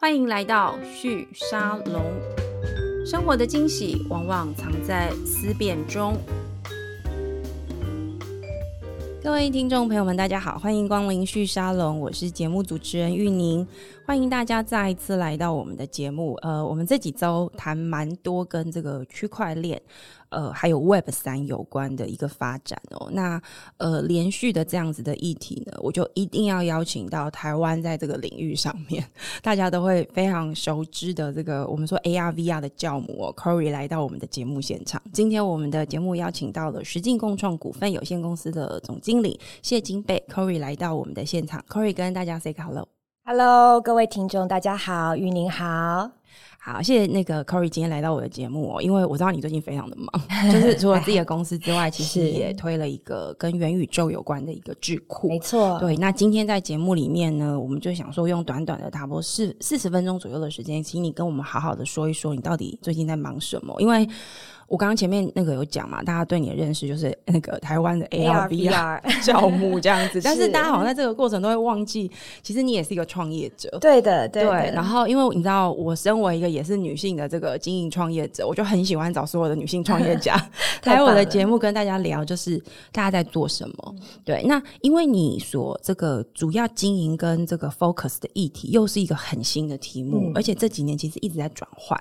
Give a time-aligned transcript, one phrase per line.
[0.00, 2.02] 欢迎来到旭沙龙。
[3.04, 6.16] 生活的惊喜往往藏在思辨中。
[9.22, 13.68] 各位听众朋友们，大家好，欢迎光临旭沙龙，我是节目主持人玉宁，
[14.06, 16.32] 欢迎大家再一次来到我们的节目。
[16.40, 19.78] 呃，我们这几周谈蛮多跟这个区块链。
[20.30, 23.40] 呃，还有 Web 三有关的一个发展哦，那
[23.78, 29.04] 呃，连续的这样子的议题呢，我就一定要邀请到台湾在这个领域上面
[29.42, 35.02] 大家都会非常熟知的这个我们说 AR VR 的教母哦 Cory 来到我们的节目现场。
[35.12, 46.12] 今天我们的节目邀请到了实境共创股份有限公司的总经理谢金贝 Cory 来到我们的现场 Cory 跟大家 say hello，hello，各位听众大家好，玉宁好。
[46.62, 55.28] 好，谢谢那个 Corey 今天来到我的节目哦，因为我知道你最近非常的忙，就是除了自己的公司之外，其实也推了一个跟元宇宙有关的一个智库。
[55.28, 55.96] 没错，对。
[55.96, 63.74] 那今天在节目里面呢，我们就想说用短短的差不多四四十分钟左右的时间，请你跟我们好好的说一说，你到底最近在忙什么？
[63.78, 64.06] 因为
[64.68, 72.08] 我刚刚前面那个有讲嘛，大家对你的认识就是那个台湾的 AR VR 教母这样子， 但是大家好像在这个过程都会忘记，
[72.42, 73.68] 其实你也是一个创业者。
[73.80, 74.44] 对的，对。
[74.44, 80.34] 然后，因为你知道，我身为一个也是女性的这个经营创业者，我就很喜欢找所有的女性创业家
[80.84, 82.58] 来我的节目跟大家聊，就是
[82.92, 83.94] 大家在做什么。
[84.24, 92.00] 对，那因为你所这个主要经营跟这个 focus 的议题，又是一个很新的题目，而且这几年其实一直在转换。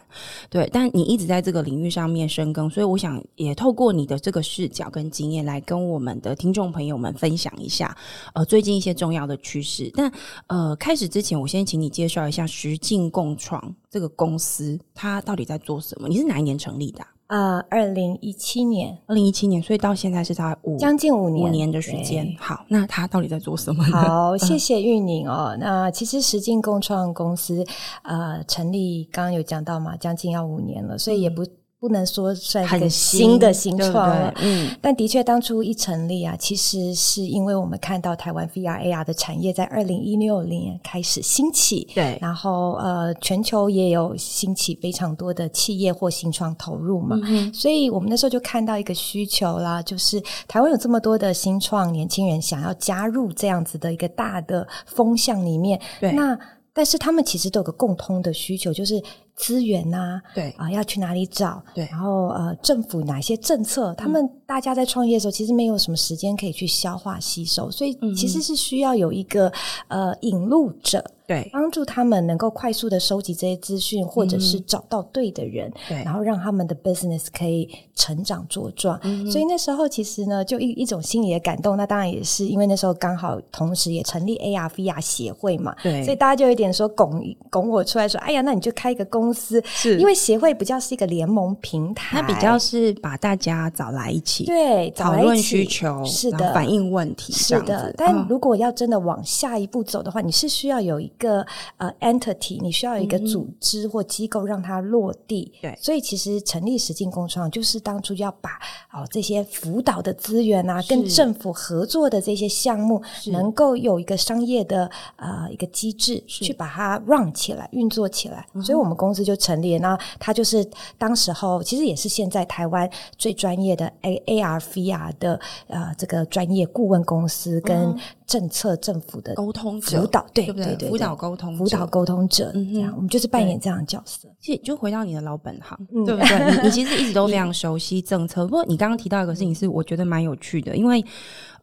[0.50, 2.70] 对，但你一直在这个领域上面深耕。
[2.70, 7.96] 所以我想也透过你的这个视角跟经验来跟我们的听众朋友们分享一下，
[8.34, 9.92] 呃，最近一些重要的趋势。
[9.96, 10.12] 但
[10.48, 16.08] 呃，开始之前，我先请你介绍一下徐静共创这个公司，它到底在做什么？
[16.08, 17.04] 你是哪一年成立的？
[17.28, 22.36] 啊，二零一七年，二零一七年，所以到现在是它五将近五年五年的时间。
[22.40, 23.84] 好，那它到底在做什么？
[23.86, 25.56] 好， 谢谢玉宁哦。
[25.60, 27.64] 那其实实境共创公司
[28.02, 31.46] 呃成立，刚刚有讲到嘛，将近要五年了，所以也不。
[31.80, 56.38] 不能说算一个新的新创了，嗯，但的确当初一成立啊，其实是因为我们看到台湾 VR AR 的产业在二零一六年开始兴起，对，然后呃，全球也有兴起非常多的企业或新创投入嘛，嗯所以我们那时候就看到一个需求啦，就是台湾有这么多的新创年轻人想要加入这样子的一个大的风向里面，对，那
[56.74, 59.02] 但是他们其实都有个共通的需求，就是。
[59.40, 61.64] 资源呐，对啊，要去哪里找？
[61.74, 63.94] 对，然后呃，政府哪些政策？
[63.96, 69.52] 他们大家在创业的时候，其实没有什么时间可以去消化吸收，所以其实是需要有一个
[69.88, 71.04] 呃引路者。
[71.30, 79.00] 对，帮助他们能够快速的收集这些资讯，或者是找到对的人，对，然后让他们的 business 可以成长茁壮。
[79.30, 81.78] 所以那时候其实呢，就一一种心理的感动。
[81.78, 97.94] 那当然也是因为那时候刚好同时也成立 AR VR 协会嘛，对，所以大家就有点说拱拱我出来说，哎呀，那你就开一个公司，是因为协会比较是一个联盟平台，它比较是把大家找来一起，对，讨论需求，是的，反映问题，是的。
[97.96, 101.46] 但如果要真的往下一步走的话，你是需要有一个
[101.78, 105.54] 呃，entity，你需要一个组织或机构让它落地。
[105.62, 108.50] 对，所以其实成立实境共创，就是当初要把
[108.92, 118.48] 哦这些辅导的资源啊，跟政府合作的这些项目，能够有一个商业的呃一个机制去把它 run 起来、运作起来。
[118.64, 127.96] 所以我们公司就成立，那它就是当时候其实也是现在台湾最专业的 A A R V R 的呃这个专业顾问公司跟。
[128.30, 134.30] 政策政府的沟通辅导，对对对，辅导沟通辅导沟通者，这样我们就是扮演这样的角色。
[134.40, 136.62] 其实就回到你的老本行，对不对？
[136.62, 138.46] 你你其实一直都 非常熟悉政策。
[138.46, 141.04] 不过你刚刚提到一个事情，是我觉得蛮有趣的，因为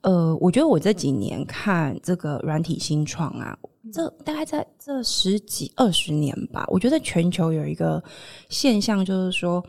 [0.00, 3.56] 呃，我觉得我这几年看这个软体新创啊，
[3.92, 8.02] 这大概在这十几二十年吧，我觉得全球有一个
[8.48, 9.64] 现象，就是说，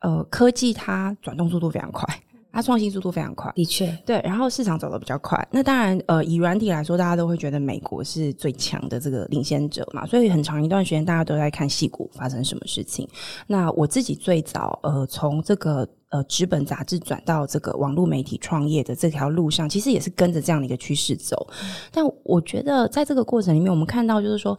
[0.00, 2.06] 呃，科技它转动速度非常快。
[2.54, 4.20] 它创新速度非常快，的确，对。
[4.22, 10.06] 然后市场走得比较快，那当然，呃，以软体来说，大家都会觉得美国是最强的这个领先者嘛。
[10.06, 13.08] 所以很长一段时间，大家都在看戏股发生什么事情。
[13.48, 21.48] 那我自己最早，呃，从这个呃纸本杂志转到这个网络媒体创业的这条路上，其实也是跟着这样的一个趋势走。
[21.90, 24.56] 但我觉得，在这个过程里面，我们看到就是说，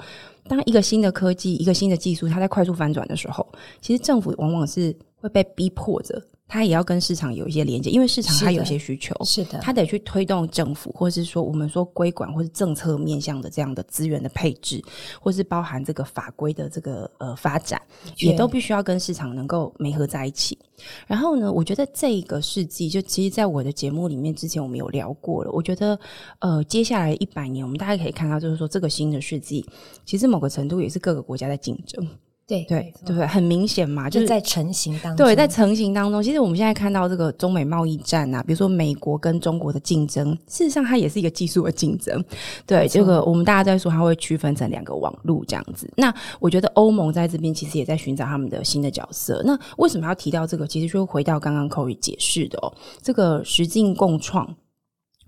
[0.50, 3.48] 当一个新的科技、一个新的技术，它在快速翻转的时候，
[3.80, 6.22] 其实政府往往是会被逼迫着。
[6.48, 14.82] 它也要跟市场有一些连接，因为市场它有一些需求，是的，它得去推动政府，或是说我们说规管或是政策面向的这样的资源的配置，
[15.20, 17.82] 或是包含这个法规的这个呃发展，
[18.18, 20.58] 也都必须要跟市场能够媒合在一起。
[21.08, 25.52] 然后呢，我觉得这个世纪，就其实在我的节目里面之前我们有聊过了。
[25.52, 26.00] 我觉得
[26.40, 29.66] 呃，接下来一百年，我们大家可以看到，就是说这个新的世纪，
[30.06, 32.08] 其实某个程度也是各个国家在竞争。
[32.48, 35.26] 对对对，很明显嘛，就是在成型当中。
[35.26, 42.24] 对，在成型当中，其实我们现在看到这个中美贸易战啊，比如说美国跟中国的竞争，事实上它也是一个技术的竞争。
[42.68, 45.92] 对，这个我们大家在说，它会区分成两个网路这样子。
[45.98, 49.42] 那我觉得欧盟在这边其实也在寻找他们的新的角色。
[49.44, 50.68] 那为什么要提到这个？
[50.68, 52.72] 其实就回到刚刚 Cory 解释的哦，
[53.02, 54.56] 这个实境共创。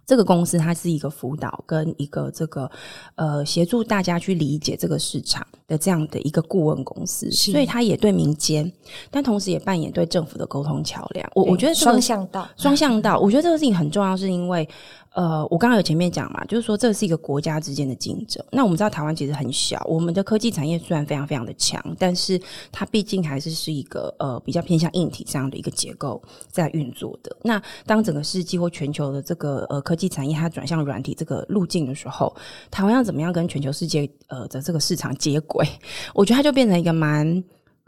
[0.08, 2.72] 这个公司它是一个辅导跟一个这个
[3.16, 8.72] 呃协助大家去理解这个市场的这样的一个顾问公司，所以它也对民间，
[9.12, 11.30] 但同时也扮演对政府的沟通桥梁。
[11.36, 14.68] 我我觉得双向道，双向道，我觉得这个事情很重要，是因为。
[15.18, 18.46] 呃，我刚刚有前面讲嘛，就是说这是一个国家之间的竞争。
[18.52, 22.40] 那我们知道台湾其实很小，我们的科技产业虽然非常非常的强，但是
[22.72, 26.22] 它毕竟还是是一个呃比较偏向硬体这样的一个结构
[26.52, 27.36] 在运作的。
[27.42, 32.32] 那当整个世纪或全球的这个呃科技产业它转向软体这个路径的时候，
[32.70, 35.68] 台湾要怎么样跟全球世界呃的这个市场接轨？
[36.14, 37.44] 我觉得它就变成一个蛮。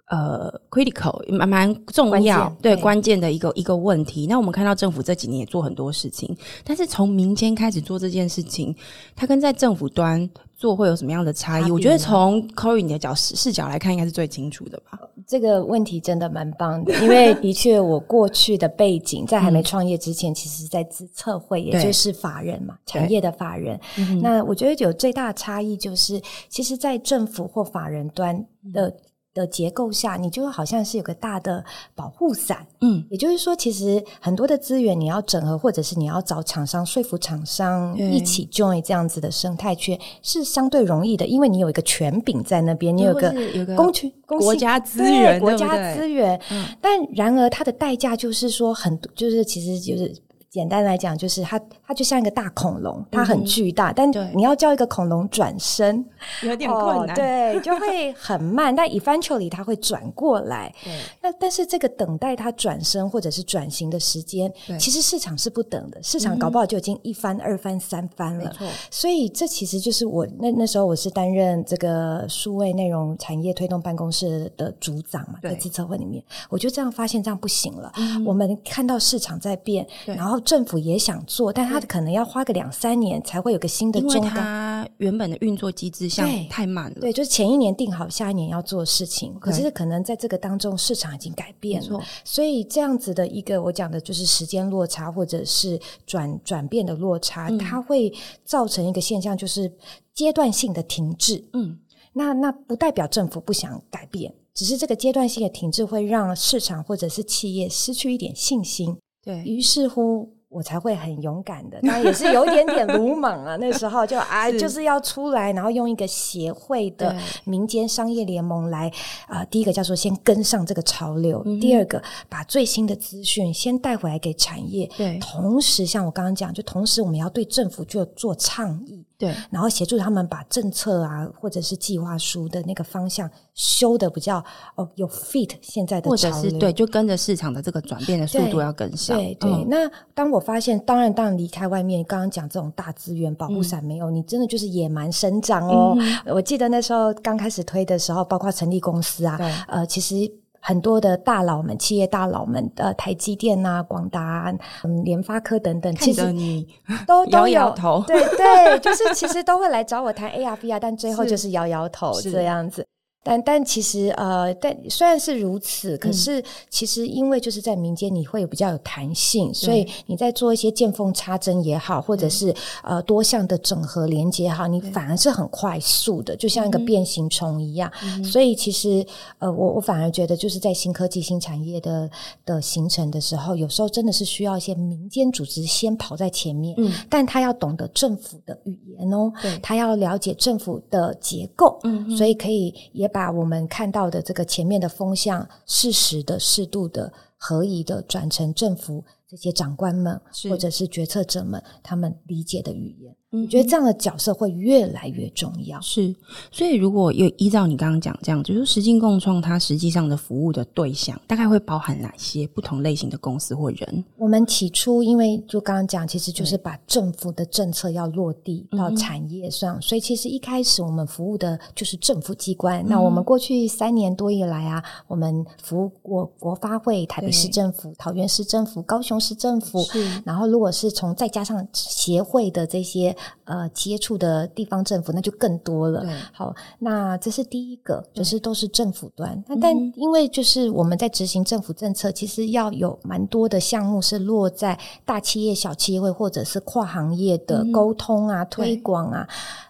[0.09, 4.25] 呃，critical 蛮蛮重要，对关键的一个一个问题。
[4.25, 8.75] 那我们看到政府这几年也做很多事情，但是从民间开始做这件事情，
[9.15, 10.27] 它跟在政府端
[10.57, 11.69] 做会有什么样的差异？
[11.69, 14.99] 我觉得从 Cory 你的角视角来看，应该是最清楚的吧。
[15.27, 23.79] 这个问题真的蛮棒的，因为的确我过去的背景在还没创业之前，其实在资策会，也就是法人嘛，产业的法人。
[24.23, 26.19] 那我觉得有最大的差异就是，
[26.49, 28.91] 其实，在政府或法人端的。
[29.33, 31.63] 的结构下，你就好像是有个大的
[31.95, 46.39] 保护伞，嗯，也就是说，其实很多的资源你要整合，或者是你要找厂商说服厂商一起 join 这样子的生态圈，是相对容易的，因为你有一个权柄在那边，你有个有个公权国家资源，国家资源。
[46.81, 50.13] 但然而，它的代价就是说，很就是其实就是。
[50.51, 56.05] 简单来讲，就是它，它就像一个大恐龙，它很巨大，但你要叫一个恐龙转身，
[56.45, 58.75] 有点困难，对，就会很慢。
[58.75, 60.71] 但 eventually 它会转过来，
[61.19, 68.53] 那但是这个等待它转身或者是转型的时间，其实市场是不等的，市场搞不好就已经一翻、二翻、三翻了。
[68.91, 77.91] 所以这其实就是我那那时候我是担任这个数位内容产业推动办公室的组长嘛，在自测会里面，我就这样发现这样不行了。
[78.23, 80.39] 我们看到市场在变，然后。
[80.41, 86.99] 政府也想做，但他可能要花个两三年才会有个新的中它原本的运作机制像太慢了。
[86.99, 98.11] 对，就是前一年定好下一年要做事情，可是可能在这个当中市场已经改变了，所以这样子的一个我讲的就是时间落差或者是转转变的落差，它会
[98.43, 99.71] 造成一个现象，就是
[100.13, 101.43] 阶段性的停滞。
[101.53, 101.77] 嗯，
[102.13, 108.97] 那那不代表政府不想改变，只是这个阶段性的停滞会让市场或者是企业失去一点信心。
[109.23, 110.33] 对于是乎。
[110.49, 113.55] 我才会很勇敢的，那也是有一点点鲁莽啊。
[113.57, 118.91] 那时候就啊，就是要出来，然后用一个协会的民间商业联盟来
[119.27, 124.89] 啊，第一个叫做先跟上这个潮流，第二个把最新的资讯先带回来给产业。
[124.97, 129.05] 对，同时像我刚刚讲，就同时我们要对政府就做倡议。
[129.19, 134.41] 对，然后协助他们把政策啊，或者是计划书的那个方向修的比较
[134.75, 139.17] 哦有 fit 现在的，或者是对，就跟着市场的这个转变的速度要跟上。
[139.17, 145.97] 对对，那当我发现，当然当然离开外面，刚刚讲这种大资源保护伞没有，你真的就是野蛮生长哦。
[146.25, 149.37] 我记得那时候刚开始推的时候，包括成立公司啊，
[149.67, 150.15] 呃，其实。
[150.61, 156.65] 很多的大佬们，企业大佬们，呃，台积电啊、广达、嗯、联发科等等，其实你
[157.05, 157.69] 都 都有。
[157.71, 161.49] 头，对对，就是其实都会来找我谈 AR、VR，但最后就是。
[161.49, 162.85] 摇摇头这样子。
[163.29, 172.51] 但但其实呃，但虽然是如此，可是其实因为就是在民间，你会有比较有弹性，所以你在做一些见缝插针也好，或者是
[172.83, 177.91] 呃多项的整合连接好，你反而是很快速的，就像一个变形虫一样。
[178.23, 179.05] 所以其实
[179.37, 182.09] 呃，我我反而觉得就是在新科技、新产业的
[182.47, 189.31] 的形成的时候，有时候真的是需要一些民间组织先跑在前面，嗯，但他要懂得政府的语言哦，
[189.61, 193.07] 他要了解政府的结构，嗯，所以可以也。
[193.09, 203.15] 把我们看到的这个前面的风向，适时的、适度的、合宜的转成政府这些长官们或者是决策者们他们理解的语言。
[203.31, 205.79] 嗯我觉得这样的角色会越来越重要。
[205.81, 206.15] 是，
[206.51, 214.03] 所以如果有依照你刚刚讲这样，就是实境共创，它实际上的服务的对象大概会包含哪些不同类型的公司或人？
[214.17, 222.83] 我们起初因为就刚刚讲，其实就是把政府的政策要落地到产业上，所以其实一开始我们服务的就是政府机关。
[222.83, 229.85] 嗯那我们过去三年多以来啊，我们服务过国发会、台北市政府、桃园市政府、高雄市政府，
[230.25, 236.05] 然后，如果是从再加上协会的这些呃接触的地方政府，那就更多了。
[236.31, 239.43] 好，那这是第一个，就是都是政府端。
[239.47, 249.27] 那但嗯因为就是我们在执行政府政策，其实要有蛮多的项目是落在大企业、小企业会或者是跨行业的嗯沟通啊、推广啊，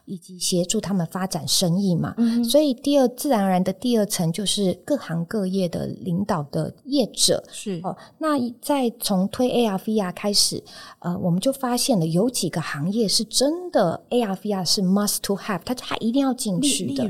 [0.10, 2.13] 以及协助他们发展生意嘛。
[2.18, 7.80] 嗯所以第二自然而然的第二层就是各行各业的领导的业者，是。
[7.84, 10.62] 哦，那在从推 AR VR 开始，
[11.00, 17.04] 呃，我们就发现了有几个行业是真的 AR VR 是 must to have，它它一定要进去的。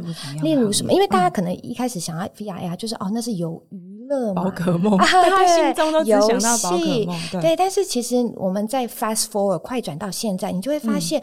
[0.43, 0.91] 例例如什么？
[0.91, 4.43] 因为大家可能一开始想要 VR AR，就是哦，那是有娱乐嘛。
[4.43, 7.07] 宝， 可梦，对心中都只游戏。
[7.39, 11.21] 对，但是其实我们在 fast forward 快转到现在，你就会发现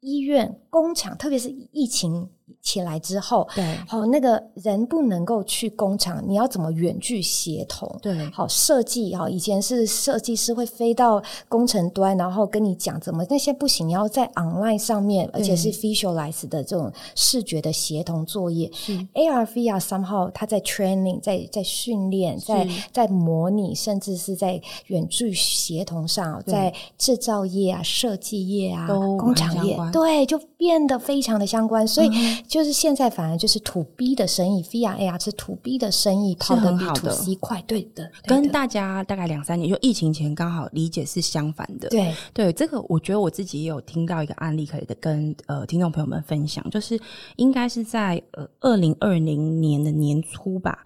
[0.00, 2.28] 医院、工厂，特别是疫情
[2.62, 3.64] 起来之后，对。
[3.90, 7.88] 哦，那个人不能够去工厂，你要怎么远距协同？
[8.02, 8.28] 对？
[8.30, 18.70] 好设计哈，以前是设计师会飞到工程端，然后跟你讲怎么，那些不行，你要在 online 上面，而且是 visualize 的这种视觉的协同作业。
[19.14, 31.86] AR VR somehow 它在 training，在在训练，在在模拟，甚至是在远距协同上，在制造业啊、设计业啊、都工厂业对，就变得非常的相关。
[31.86, 32.10] 所以
[32.46, 41.88] 就是现在反而就是 to B 的生意，VR AR 是 to B 的生意跑得比很好 to 的 C 快，对的，跟大家大概两三年，就疫情前刚好理解是相反的。
[41.88, 46.98] 对对，这个我觉得我自己也有听到一个案例，可以跟呃听众朋友们分享，就是
[47.36, 50.84] 应该是在呃二零二零年的年初吧。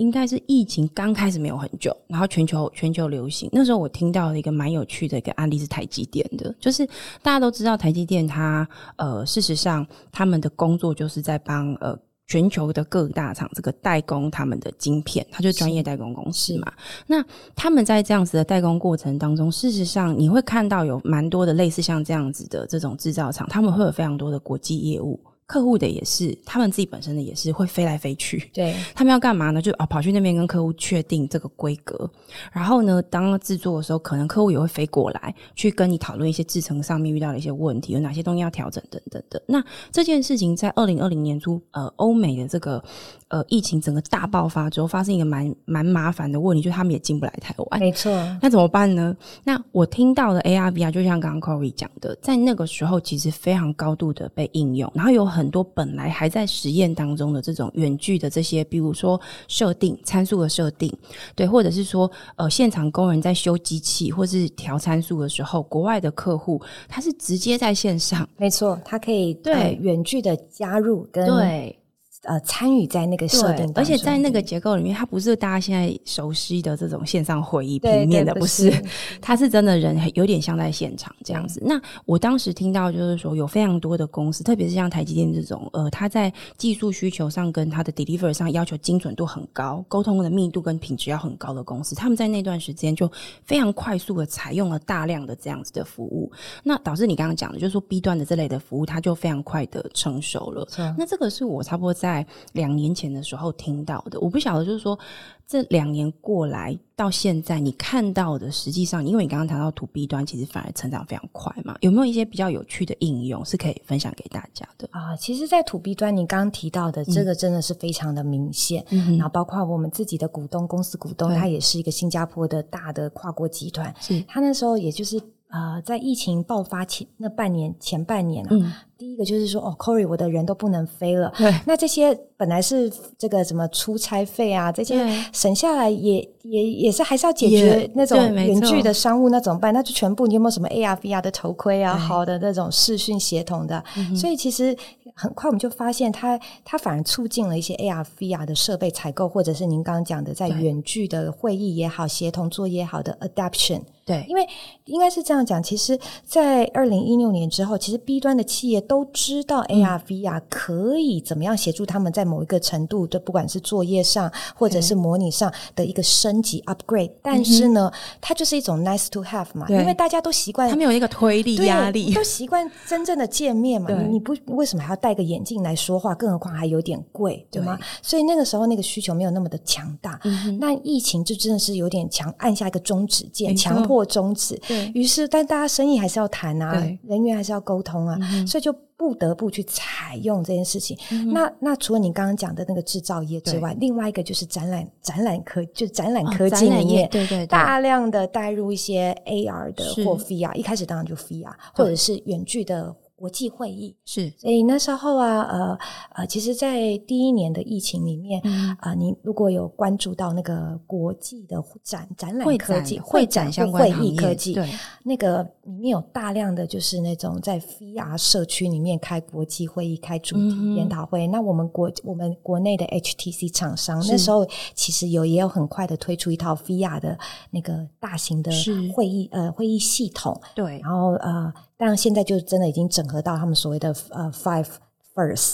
[0.00, 3.50] 应该是疫情刚开始没有很久，然后全球全球流行。
[3.52, 6.86] 那时候我听到了一个蛮有趣的一个案例是台积电的，就是
[7.22, 8.66] 大家都知道台积电它
[8.96, 11.94] 呃事实上他们的工作就是在帮呃
[12.26, 16.72] 全球的各大厂这个代工他们的晶片，它就是专业代工公司嘛。
[17.06, 17.22] 那
[17.54, 25.20] 他们在这样子的代工过程当中，事实上你会看到有蛮多的类似像这样子的这种制造厂，他们会有非常多的国际业务。
[25.50, 28.48] 客户的也是，他们自己本身的也是会飞来飞去。
[28.54, 29.60] 对他们要干嘛呢？
[29.60, 32.08] 就啊跑去那边跟客户确定这个规格，
[32.52, 39.42] 然后呢，当制作的时候，可能客户也会飞过来去跟你讨论一些制程上面遇到的一些问题，有哪些东西要调整等等的。
[39.46, 42.80] 那这件事情在二零二零年初，呃，欧美的这个
[43.26, 47.80] 呃疫情整个大爆发之后，发生一个蛮蛮麻烦的问题，就是他们也进不来台湾。
[47.80, 49.16] 没错，那怎么办呢？
[49.42, 60.92] 那我听到的 AR VR 就像刚刚 Corey 讲的，在那个时候其实非常高度的被应用，然后有很多本来还在实验当中的这种远距的这些，比如说设定参数的设定，
[61.34, 71.76] 对，或者是说呃现场工人在修机器或是调参数的时候，国外的客户他是直接在线上，没错，他可以对呃远距的加入跟对。
[72.22, 78.84] 呃参与在那个设定而且在那个结构里面，它不是大家现在熟悉的这种线上会议平面的，对不不是是，
[79.20, 81.62] 它是真的人有点像在现场这样子。
[81.64, 93.10] 那我当时听到就是说，有非常多的公司，特别是像台积电这种，呃，它在技术需求上跟它的 deliver 上要求精准度很高，沟通的密度跟品质要很高的公司，他们在那段时间就
[93.44, 96.30] 非常快速的采用了大量的这样子的服务，
[96.62, 100.68] 那导致你刚刚讲的，就是说 B 端的这类的服务，它就非常快的成熟了。
[100.98, 102.09] 那这个是我差不多在
[102.52, 104.98] 两年前的时候听到的，我不晓得就是说
[105.46, 114.88] 这两年过来到现在，你看到的实际上，因为你刚刚谈到 to B 端，其实反而成长非常快嘛，有没有一些比较有趣的应用是可以分享给大家的？
[114.92, 118.84] 啊，其实，在土 B 端，你刚刚提到的这个真的是非常的明显。
[118.90, 123.94] 嗯然后，包括我们自己的股东公司股东，他也是一个新加坡的大的跨国集团。
[124.00, 125.20] 是他那时候也就是
[125.50, 131.32] 呃，在疫情爆发前那半年前半年啊，嗯第一个就是说，哦，Corey，我的人都不能飞了。
[131.38, 139.72] 对那这些本来是这个什么出差费啊，这些省下来也也也是还是要解决那种远距的商务，那怎么办？
[139.72, 143.82] 那就全部你有没有什么 AR、VR 的头盔啊，好的那种视讯协同的？
[143.96, 144.76] 嗯所以其实
[145.14, 153.80] 很快我们就发现它，它反而促进了一些 AR、VR 的设备采购，或者是您刚刚讲的在对远距的会议也好、协同作业也好的 adaption。
[154.10, 154.44] 对，因为
[154.86, 167.12] 应该是这样讲，其实，在二零一六年之后，其实 B 端的企业都知道 AR、VR 可以怎么样协助他们在某一个程度的，不管是作业上或者是模拟上的一个升级 upgrade。
[167.22, 167.90] 但是呢，
[168.20, 173.90] 它就是一种 nice to have 嘛，因为大家都习惯，他们有一个推力压力，都习惯真正的见面嘛。
[174.10, 176.14] 你不为什么还要戴个眼镜来说话？
[176.14, 177.78] 更何况还有点贵，对吗？
[178.02, 180.20] 所以那个时候那个需求没有那么的强大。
[180.58, 184.60] 那疫情就真的是有点强，按下一个终止键，强迫终止。
[184.94, 190.96] 于是，但大家生意还是要谈啊，人员还是要沟通啊，所以就不得不去采用这件事情。
[191.32, 202.94] 那那除了你刚刚讲的那个制造业之外，另外一个就是展览展览科，就展览科技里面，对对，大量的带入一些 AR 的或 VR，一开始当然就 VR，或者是远距的。
[203.20, 203.94] 国际会议。
[204.06, 205.78] 是，所以那时候啊，呃
[206.14, 208.40] 呃，其实，在第一年的疫情里面，
[208.80, 214.66] 啊，你如果有关注到那个国际的展展览科技、会展相关会议科技，对，
[215.04, 221.26] 那个里面有大量的就是那种在 VR 社区里面开国际会议、开主题研讨会。
[221.26, 227.18] 那我们国我们国内的 HTC 厂商那时候其实有也有很快的推出一套 VR 的
[227.50, 228.50] 那个大型的
[228.94, 231.52] 会议呃会议系统，对，然后呃。
[231.80, 234.66] 但现在就真的已经整合到他们所谓的呃 five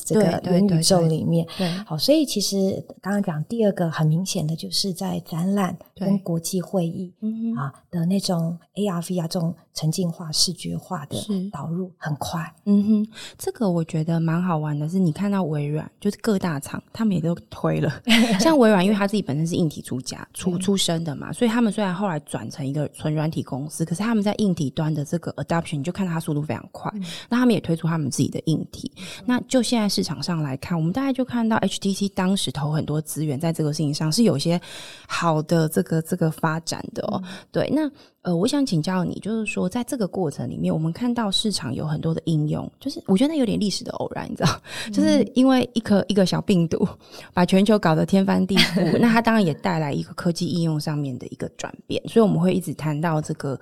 [0.05, 1.47] 这个元宇宙里面，
[1.87, 7.15] 好，所以其实刚刚讲第二个很明显的就是在展览跟国际会议
[7.57, 9.55] 啊的那种 AR VR 这种。
[9.77, 11.19] 沉浸化、视觉化的
[11.53, 14.89] 导入很快，嗯哼，这个我觉得蛮好玩的。
[14.89, 17.93] 是你看到微软，就是各大厂，他们也都推了。
[18.41, 26.91] 像微软，因为他自己本身是硬体出家出出身的嘛，所以他们虽然后来转成一个纯软体公司，可是他们在硬体端的这个 adoption 你就看到它速度非常快。
[27.29, 28.91] 那他们也推出他们自己的硬体。
[29.27, 34.61] 那就现在市场上来看，我们大概就看到 HTC 当时投很多资源在这个事情上，是有些
[35.07, 37.23] 好的这个这个发展的哦。
[37.51, 37.91] 对，那。
[38.23, 44.61] 呃，我想请教你，就是说，在这个过程里面，我们看到市场有很多的应用，就是我觉得那有点历史的偶然，你知道，
[44.93, 46.85] 就是因为一颗一个小病毒
[47.33, 53.57] 把全球搞得天翻地覆，那它当然也带来一个科技应用上面的一个转变，所以我们会一直谈到这个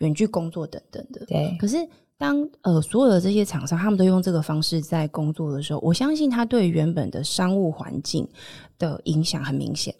[0.00, 1.24] 远距工作等等的。
[1.24, 1.78] 对，可是
[2.20, 8.28] 当呃所有的这些厂商他们都用这个方式在工作的时候，我相信它对原本的商务环境
[8.78, 9.94] 的影响很明显。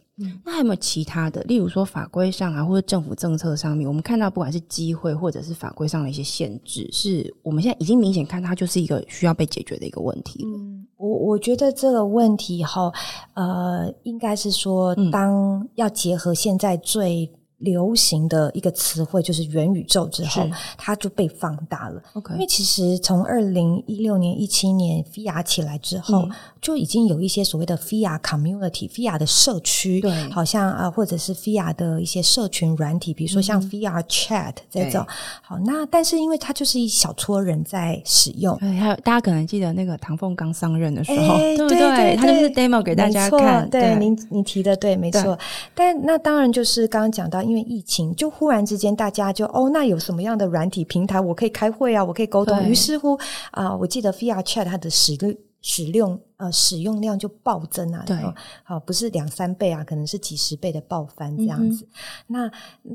[0.45, 1.43] 那还有没有其他的？
[1.45, 10.45] 例如说法规上啊，或者政府政策上面，我们看到不管是机会或者是法规上的一些限制，是我们现在已经明显看它就是一个需要被解决的一个问题。
[10.45, 12.93] 嗯，我我觉得这个问题哈，
[13.33, 17.33] 呃，应该是说，当要结合现在最。
[17.61, 22.03] 流行的一个词汇就是元宇宙之后，它就被放大了。
[22.15, 26.27] OK，因为其实从二零一六年、一七年 VR 起来之后，
[26.63, 35.07] 就已经有一些所谓的 VR community、VR 的社区，对，好像啊，或者是 VR 的一些社群软体，比如说像 VR Chat 这种。
[35.43, 42.17] 好，那但是因为它就是一小撮人在使用，对，还有大家可能记得那个唐凤刚上任的时候，对不对？
[42.17, 43.69] 他就是 demo 给大家看。
[43.69, 45.39] 对，您你提的对，没错。
[45.75, 47.43] 但那当然就是刚刚讲到。
[47.51, 52.63] 因为疫情，就忽然之间，大家就哦，那有什么样的软体平台，我可以开会啊，我可以沟通。
[52.69, 53.19] 于是乎
[53.51, 55.19] 啊，我记得 VR Chat 它的使
[55.61, 58.17] 使用呃使用量就暴增啊，对，
[58.63, 61.87] 好不是两三倍啊，可能是几十倍的爆翻这样子。
[62.29, 62.51] 那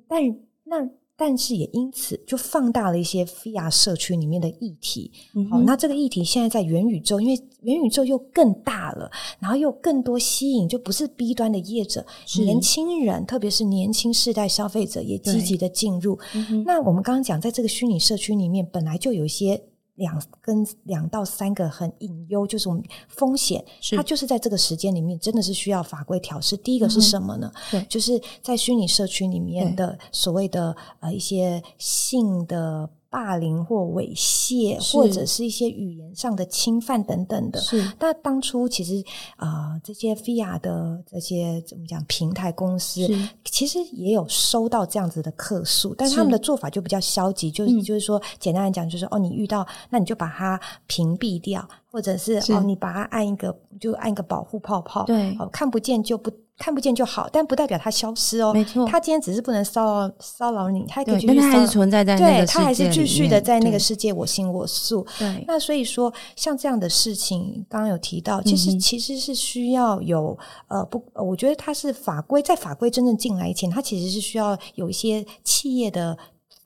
[0.08, 0.22] 但
[0.64, 0.90] 那。
[1.18, 5.12] 但是也因此就放大了一些 VR 社区里面的议题。
[5.50, 12.06] 好，那这个议题现在在元宇宙，因为元宇宙又更大了，然后又更多吸引，就不是 B 端的业者，
[12.38, 16.20] 年轻人，特别是年轻世代消费者也积极的进入。
[16.66, 19.62] 那我们刚刚讲，在这个虚拟社区里面，本来就有一些。
[19.96, 23.64] 两跟两到三个很隐忧，就是我们风险，
[23.96, 26.56] 它就是在这个时间里面，真的是需要法规调试。
[26.58, 27.52] 第一个是什么呢？
[27.72, 32.90] 对，就是在虚拟社区里面的所谓的呃一些性的。
[33.16, 37.62] 霸凌或猥亵，或者是一些语言上的侵犯等等的。
[37.62, 39.02] 是，那当初其实
[39.38, 43.08] 啊，这些 VR 的这些怎么讲平台公司，
[43.46, 52.34] 其实也有收到这样子的客诉，但他们的做法就比较消极，就是就是说，简单来讲，就是哦，你遇到那你就把它屏蔽掉，或者是。
[52.54, 56.30] 哦，你把它按一个就按一个保护泡泡，对，哦，看不见就不。
[56.58, 58.54] 看不见就好，但不代表它消失哦。
[58.54, 61.40] 没错，它今天只是不能骚扰骚扰你，它可以继续。
[61.40, 65.06] 还是存在在那个它还是继续的在那个世界我行我素。
[65.20, 70.38] 对，那所以说像这样的事情，刚刚有提到，其实其实是需要有
[70.68, 76.18] 呃不，我觉得它是法规在法规真正进来以前，它其实是需要有一些企业的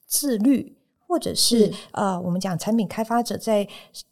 [0.06, 0.79] 自律。
[1.10, 3.68] 或者是呃，我们讲产品开发者在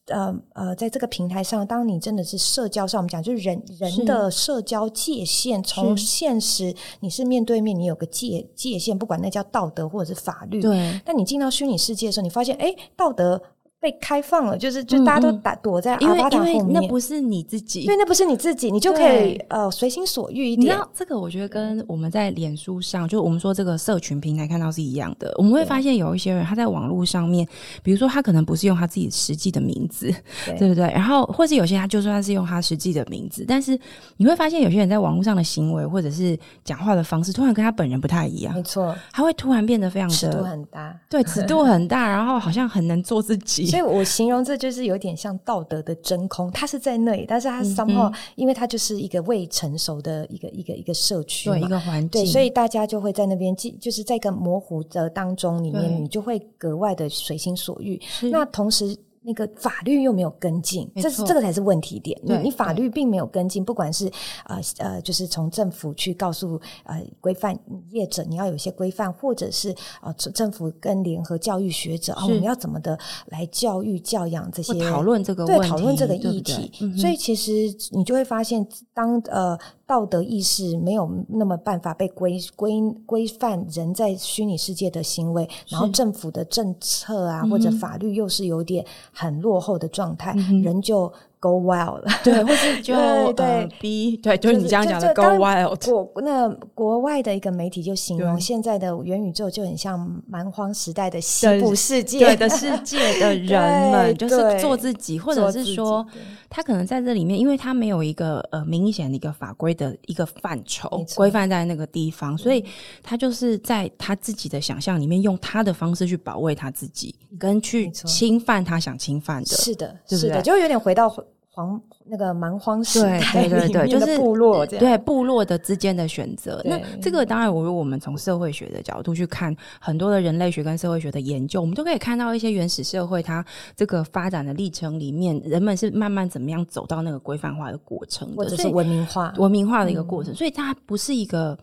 [0.07, 10.59] 呃呃，在这个平台上，当你真的是社交上，我们讲就是人人的社交界限，从现实你是面对面，你有个界界限，不管那叫道德或者是法律。
[10.59, 10.99] 对。
[11.05, 13.39] 但你进到虚拟世界的时候，你发现，哎，道德。
[13.79, 20.65] 被开放了，就是就大家都打躲在阿巴达后面，那不是你自己，对，那不是你自己，你就可以呃随心所欲一点。
[20.65, 25.31] 你知道这个，我觉得跟我们在脸书上，就我们说这个社群平台看到是一样的。
[25.37, 27.47] 我们会发现有一些人他在网络上面，
[27.83, 30.11] 比如说他可能不是用他自己实际的名字，
[30.57, 30.91] 对不对？
[30.91, 33.79] 然后或是有些他就算是用他实际的名字，但是
[34.17, 38.55] 你会发现有些人在网络上的行为或者是讲话的方式，突然跟他本人不太一样。
[38.55, 43.66] 没错，他会突然变得非常的尺度很大，对，尺度很大，然后好像很能做自己。
[43.69, 44.37] 所以我形容。
[44.47, 58.01] 这就是有点像道德的真空，它是在那里，但是它 somehow，，因为它就是一个未成熟的一个一个一个社区，对一个环境，所以大家就会在那边，就是在一个模糊的当中里面，你就会格外的随心所欲。
[58.31, 58.97] 那同时。
[59.27, 62.17] 那个法律又没有跟进，这是这个才是问题点。
[62.23, 64.09] 你你法律并没有跟进，不管是
[64.45, 67.53] 呃呃，就是从政府去告诉呃规范
[67.89, 76.71] 业者，你要有一些规范，或者是呃政府跟联合教育学者啊，我们要怎么的来教育教养这些讨论这个对讨论这个议题。
[76.97, 77.51] 所以其实
[77.91, 79.59] 你就会发现，当呃。
[79.87, 82.73] 道德意识没有那么办法被规规
[83.05, 91.11] 规范人在虚拟世界的行为，然后政府的政策啊或者法律又是有点很落后的状态，人就。
[91.39, 92.95] Go wild 了，对，或是就
[93.33, 95.85] 对 B，对，就是你这样讲的 Go wild。
[95.85, 106.03] 国那国外的一个媒体就形容现在的元宇宙就很像蛮荒时代的西部世界的世界的 人们，就是做自己，或者是说
[106.49, 112.65] 他可能在这里面，因为他没有一个呃明显的一个法规的一个范畴规范在那个地方，所以
[113.03, 121.15] 他就是在他自己的想象里面，用他的方式去保卫他自己，跟去侵犯他想侵犯的，是的，是的，就有点回到。
[121.57, 126.61] 黄那个蛮荒时代，对对对，就是部落，对部落的之间的选择。
[126.63, 133.43] 那这个当然，我我们从社会学的角度去看很多的人类学跟社会学的研究，我们都可以看到一些原始社会它
[133.75, 140.35] 这个发展的历程里面，人们是慢慢怎么样走到那个规范化的过程，或者是文明化、文明化的一个过程。
[140.35, 141.57] 所以它不是一个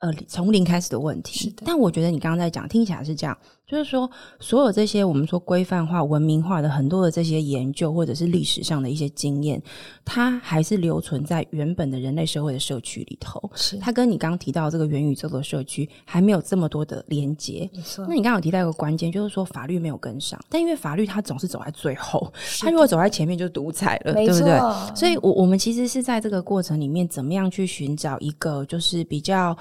[0.00, 1.54] 呃从零开始的问题。
[1.64, 3.38] 但我觉得你刚刚在讲，听起来是这样。
[3.66, 9.60] 就是说，所有这些我们说规范化、文明化的很多的这些研究，或者是历史上的一些经验，
[10.04, 13.42] 它还是留存在原本的人类社会的社区里头。
[13.56, 17.68] 是它跟你刚刚提到这个元宇宙的社区还没有这么多的连接。
[17.74, 18.06] 没错。
[18.08, 24.60] 那你刚刚有提到一个关键，就是说法律没有跟上，但因为法律它总是走在最后，它如果走在前面就独裁了，对不对？
[24.94, 29.58] 所以，我我们其实是在这个过程里面，怎么样去寻找一个就是比较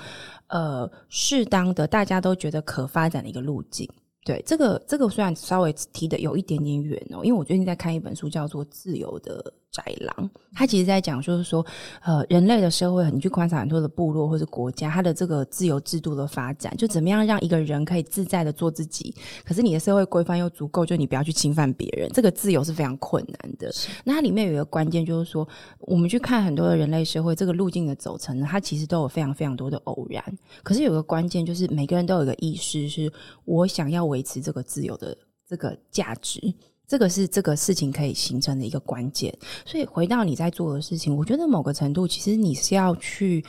[0.47, 3.89] 呃适当的，大家都觉得可发展的一个路径。
[4.23, 11.65] 对这个，这个虽然稍微提的有一点点远哦，因为我最近在看一本书，叫做《自由的宅狼》，他其实在讲，就是说，
[12.01, 23.69] 呃，人类的社会，你去观察很多的部落或者国家，它的这个自由制度的发展，就怎么样让一个人可以自在的做自己，可是你的社会规范又足够，就你不要去侵犯别人，这个自由是非常困难的。
[24.05, 25.45] 那它里面有一个关键，就是说，
[25.79, 30.23] 我们去看很多的人类社会这个路径的走程呢，它其实都有非常非常多的偶然，
[30.63, 33.11] 可是有个关键，就是每个人都有一个意识，是
[33.43, 36.39] 我想要维持这个自由的这个价值，
[36.87, 39.35] 这个是这个事情可以形成的一个关键。
[39.65, 43.43] 所以回到你在做的事情，我觉得某个程度，其实你是要去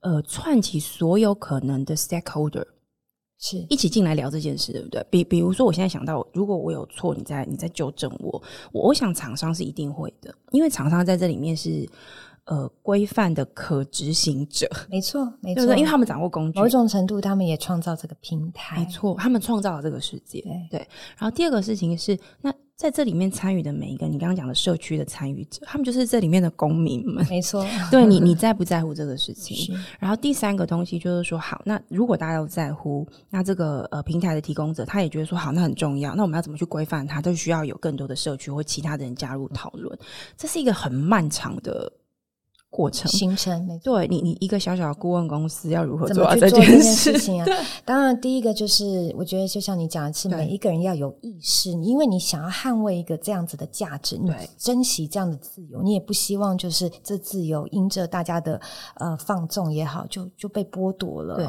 [0.00, 2.66] 呃串起所有可能的 stakeholder，
[3.38, 5.06] 是一起进来聊这件事，对不对？
[5.10, 8.42] 比比如说，我现在想到，如果我有错，你在你在纠正我，
[8.72, 11.88] 我想厂商是一定会的，因为厂商在这里面是。
[12.44, 20.80] 呃，规范的可执行者，没错，没 错，因为他们掌握工具，某种程度，他们也创造这个平台，没错，他们创造了这个世界，对。
[21.16, 27.64] 然后第二个事情是，那在这里面参与的每一个，你刚刚讲的社区的参与者，他们就是这里面的公民们，没错。
[27.92, 29.72] 对你，你在不在乎这个事情？
[30.00, 37.22] 然后第三个东西就是说，好，那如果大家都在乎，那这个呃平台的提供者，他也觉得说，好，那很重要，那我们要怎么去规范它？
[37.22, 39.96] 都需要有更多的社区或其他的人加入讨论。
[40.36, 41.92] 这是一个很漫长的。
[42.72, 47.46] 过程形成，对你，你一个小小的顾问公司要如何做这件事情啊？
[47.84, 58.58] 当然，第一个就是，我觉得就像你讲的是，每一个人要有意识，因为你想要捍卫一个这样子的价值，你珍惜这样的自由，你也不希望就是这自由因着大家的
[58.94, 61.36] 呃放纵也好，就就被剥夺了。
[61.36, 61.46] 对，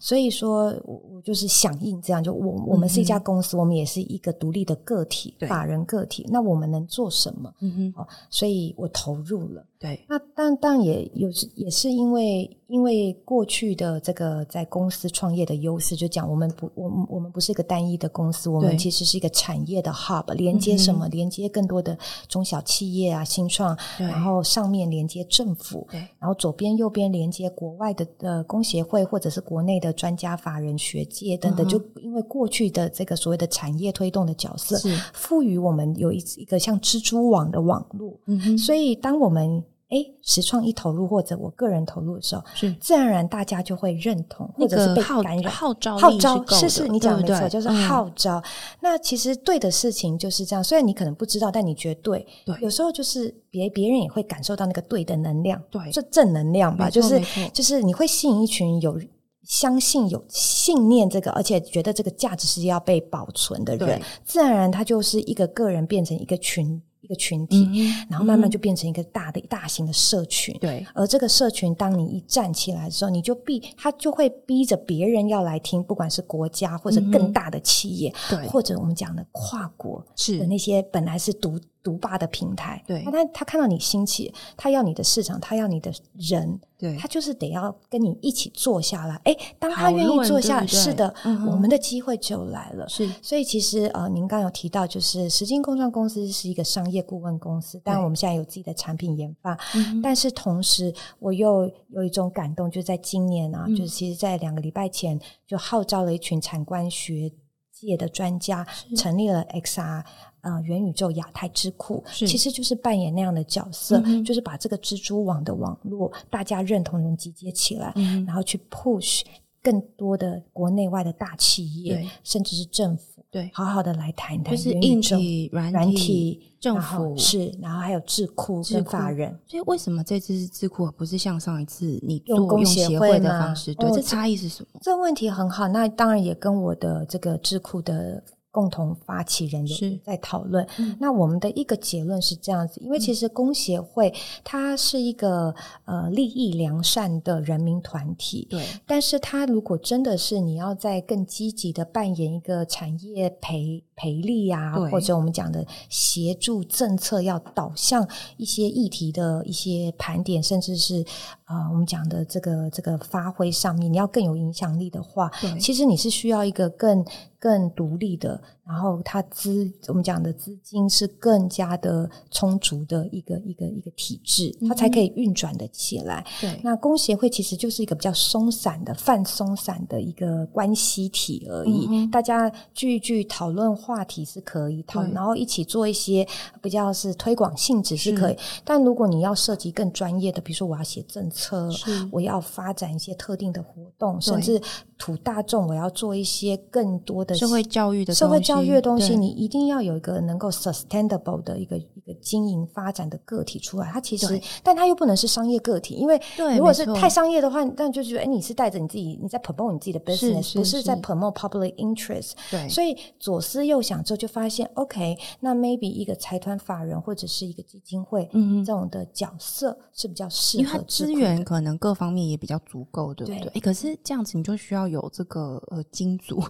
[0.00, 7.54] 所以说我我就是响应这样，就我我们是一家公司，我们也是一个独立的个体，法人个体，那我们能做什么？
[7.60, 9.64] 嗯哼，所以我投入了。
[9.78, 10.58] 对，那但。
[10.64, 21.06] 当然也有也是因为因为过去的这个在公司创业的优势，就讲我们不我们我们不是一个单一的公司，我们其实是一个产业的 hub，连接什么？
[21.08, 21.98] 连接更多的
[22.28, 34.88] 中小企业啊，新创，然后上面连接政府，对，然后左边右边连接国外的呃工协会或者是国内的专家法人学界等等，就因为过去的这个所谓的产业推动的角色，是。
[35.12, 39.62] 赋予我们有一一个像蜘蛛网的网络，嗯哼，所以当我们
[39.94, 45.52] 哎实创一投入或者我个人投入的时候，是自然而然大家就会认同或那者是被感染。
[45.52, 48.42] 号召号召是是，你讲没错，对就是嗯号召。
[48.80, 52.26] 那其实对的事情就是这样，虽然你可能不知道，但你觉得对。
[52.44, 57.20] 对有时候就是别别人也会感受到那个对的能量，对这正能量吧，就是
[57.52, 59.00] 就是你会吸引一群有
[59.42, 70.56] 相信、有信念这个，而且觉得这个价值是要被保存的人，自然而然他就是一个个人变成一个群一个群体，嗯然后慢慢就变成一个大的大型的社群。
[70.58, 70.84] 对。
[70.94, 78.46] 而这个社群，当你一站起来的时候，你就逼他就会逼着别人要来听，不管是国家或者更大的企业，对。
[78.48, 80.38] 或者我们讲的跨国是。
[80.38, 89.20] 的那些本来是独独霸的平台，对那他他看到你兴起，他要你的市场，他要你的人，对他就是得要跟你一起坐下来。
[89.24, 92.88] 哎，当他愿意坐下来，对对是的，嗯我们的机会就来了。
[92.88, 107.30] 是所以其实呃，您刚刚有提到，就是实金共创公司是一个商业顾问公司，当然我们现在有自己的产品研发，嗯但是同时我又有一种感动，就是在今年啊，嗯就是其实在两个礼拜前就号召了一群产官学
[107.70, 108.66] 界的专家，
[108.96, 110.02] 成立了 XR。
[110.44, 119.22] 呃，元宇宙亚太智库是其实就是扮演那样的角色，嗯就是把这个蜘蛛网的网络大家认同的人集结起来，嗯然后去 push
[119.62, 129.34] 更多的国内外的大企业，甚至是政府，对好好的来谈谈就是硬体、软软体体、政府是，然后还有智库跟法人。
[129.46, 133.74] 所以为什么这次是智库，而不是像上一次你做用工用协会的方式？
[133.74, 134.78] 对，哦这这差异是什么？
[134.82, 138.22] 这问题很好，那当然也跟我的这个智库的
[138.54, 140.64] 共同发起人有是在讨论。
[140.78, 140.96] 嗯。
[141.00, 144.14] 那我们的一个结论是这样子，因为其实工协会
[144.44, 145.52] 它是一个
[145.86, 161.04] 呃利益良善的人民团体，对，但是它如果真的是你要在更积极的扮演一个产业培培力啊，或者我们讲的协助政策要导向一些议题的一些盘点，甚至是
[161.46, 165.30] 呃我们讲的这个这个发挥上面，你要更有影响力的话，
[165.60, 167.04] 其实你是需要一个更
[167.38, 176.24] 更独立的，然后它资我们讲的资金是更加的充足的一个一个一个体制，它才可以运转的起来。
[176.40, 181.86] 对，那工协会其实就是一个比较松散的、泛松散的一个关系体而已。
[181.90, 186.26] 嗯大家聚一聚讨论话题是可以讨，对然后一起做一些
[186.62, 188.36] 比较是推广性质是可以。
[188.64, 194.60] 但如果你要涉及更专业的，比如说我要写政策是，我要发展一些特定的活动，甚至
[194.96, 203.90] 土大众，我要做一些更多的社会教育的社会教育的东西，你一定要有一个能够 sustainable 的一个一个经营发展的个体出来。
[203.92, 212.32] 它其实，但它又不能是商业个体，因为对如果是太商业的话，但就觉得哎，你是带着你自己，你在 promote 你自己的 business，是不是在 promote public interest。
[212.50, 223.60] 对，所以左思右想之后，就发现 OK，那 maybe 一个财团法人或者是一个基金会，嗯这种的角色是比较适因为它合资源可能各方面也比较足够，对不对？
[223.60, 226.40] 可是这样子你就需要有这个呃金主，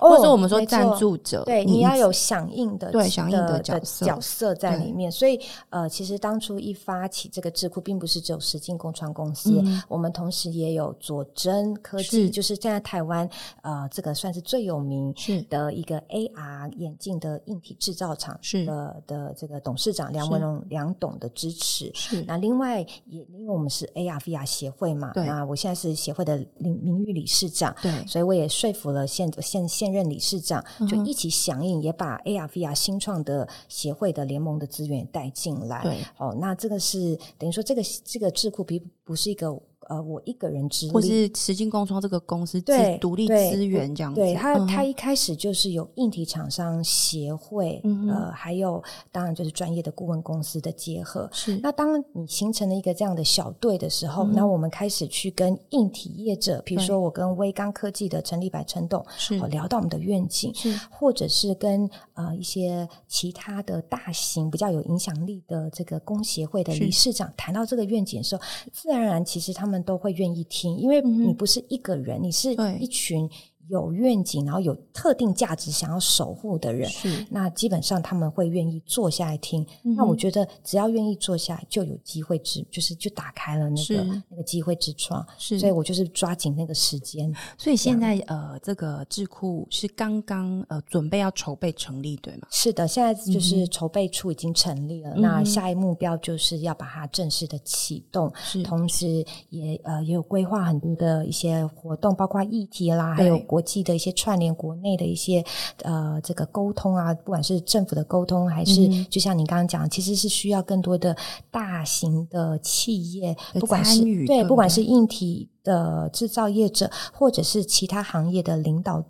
[0.00, 4.97] 哦或者说我们说赞助者，对，你要有响应的对响应的的角色角色在里面。
[5.10, 9.82] 所以呃，其实当初一发起这个智库，并不是只有实境共创公司，嗯。
[9.86, 12.30] 我们同时也有佐真科技，是。
[12.30, 13.28] 就是现在台湾
[13.62, 15.42] 呃这个算是最有名是。
[15.42, 18.64] 的一个 AR 眼镜的硬体制造厂是。
[18.64, 21.90] 的的这个董事长梁文荣梁董的支持。
[21.94, 22.22] 是。
[22.26, 25.26] 那另外也因为我们是 AR VR 协会嘛，对。
[25.26, 28.06] 那我现在是协会的名名誉理事长，对。
[28.06, 35.82] 所以我也说服了现现现任理事长，嗯就一起响应，也把 AR VR 新创的协会的联盟的资源带进来。
[35.82, 39.48] 对，哦，那这个是等于说这个这个智库并不是一个
[39.88, 41.00] 呃我一个人之或。
[41.08, 51.28] 是实境共创这个公司自对独立资源这样子，对他，他一开始就是有硬体厂商协会，嗯呃，还有当然就是专业的顾问公司的结合。
[51.32, 73.28] 是那当你形成了一个这样的小队的时候，嗯那我们开始去跟硬体业者，比如说我跟微刚科技的陈立白、陈董，是哦聊到我们的愿景，是或者是跟呃一些其他的大型比较有影响力的这个工协会的理事长谈到这个愿景的时候，自然而然其实他们都会愿意听，因为你不是一个人，你是一群。
[73.68, 79.66] 有愿景，然后有特定价值想要守护的人，是那基本上他们会愿意坐下来听。
[79.82, 85.24] 那我觉得只要愿意坐下来，就有机会之，就是就打开了那个那个机会之窗。
[85.36, 87.30] 是，所以我就是抓紧那个时间。
[87.58, 92.48] 所以现在呃，这个智库是刚刚呃准备要筹备成立，对吗？
[92.50, 95.14] 是的，现在就是筹备处已经成立了。
[95.16, 98.32] 那下一目标就是要把它正式的启动，
[98.64, 103.57] 同时也呃也有规划很多的一些活动，包括议题啦，还有国。
[103.58, 105.44] 国际的一些串联，国内的一些
[105.82, 111.16] 呃这个沟通啊，不管是政府的沟通，还是就像你刚刚讲，其实是需要更多的
[111.50, 119.04] 大型的企业，不管是对，不管是硬体的制造业者，或者是其他行业的领导。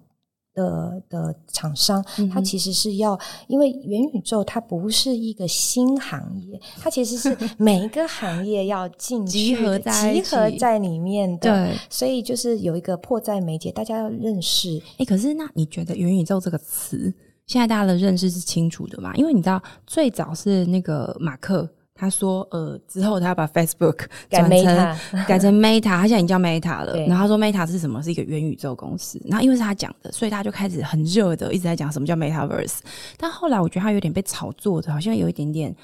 [0.59, 3.17] 的的厂商，它其实是要，
[3.47, 14.83] 因为元宇宙它不是一个新行业，它其实是 每一个行业要进集合在集合在里面的，对，所以就是有一个迫在眉睫，大家要认识。
[14.99, 17.15] 哎，可是那你觉得元宇宙这个词，
[17.47, 19.15] 现在大家的认识是清楚的吗？
[19.15, 21.69] 因为你知道，最早是那个马克。
[21.99, 26.97] 他说：“呃，之后他要把 Facebook 改成 改成 Meta，他现在已经叫 Meta 了。
[27.07, 28.01] 然后他说 Meta 是什么？
[28.03, 29.21] 是一个元宇宙公司。
[29.27, 32.79] 然后因为是他讲的，所以他就开始很热的一直在讲什么叫 Metaverse。
[33.17, 35.75] 但后来我觉得他有点被炒作的，好像有一点点。”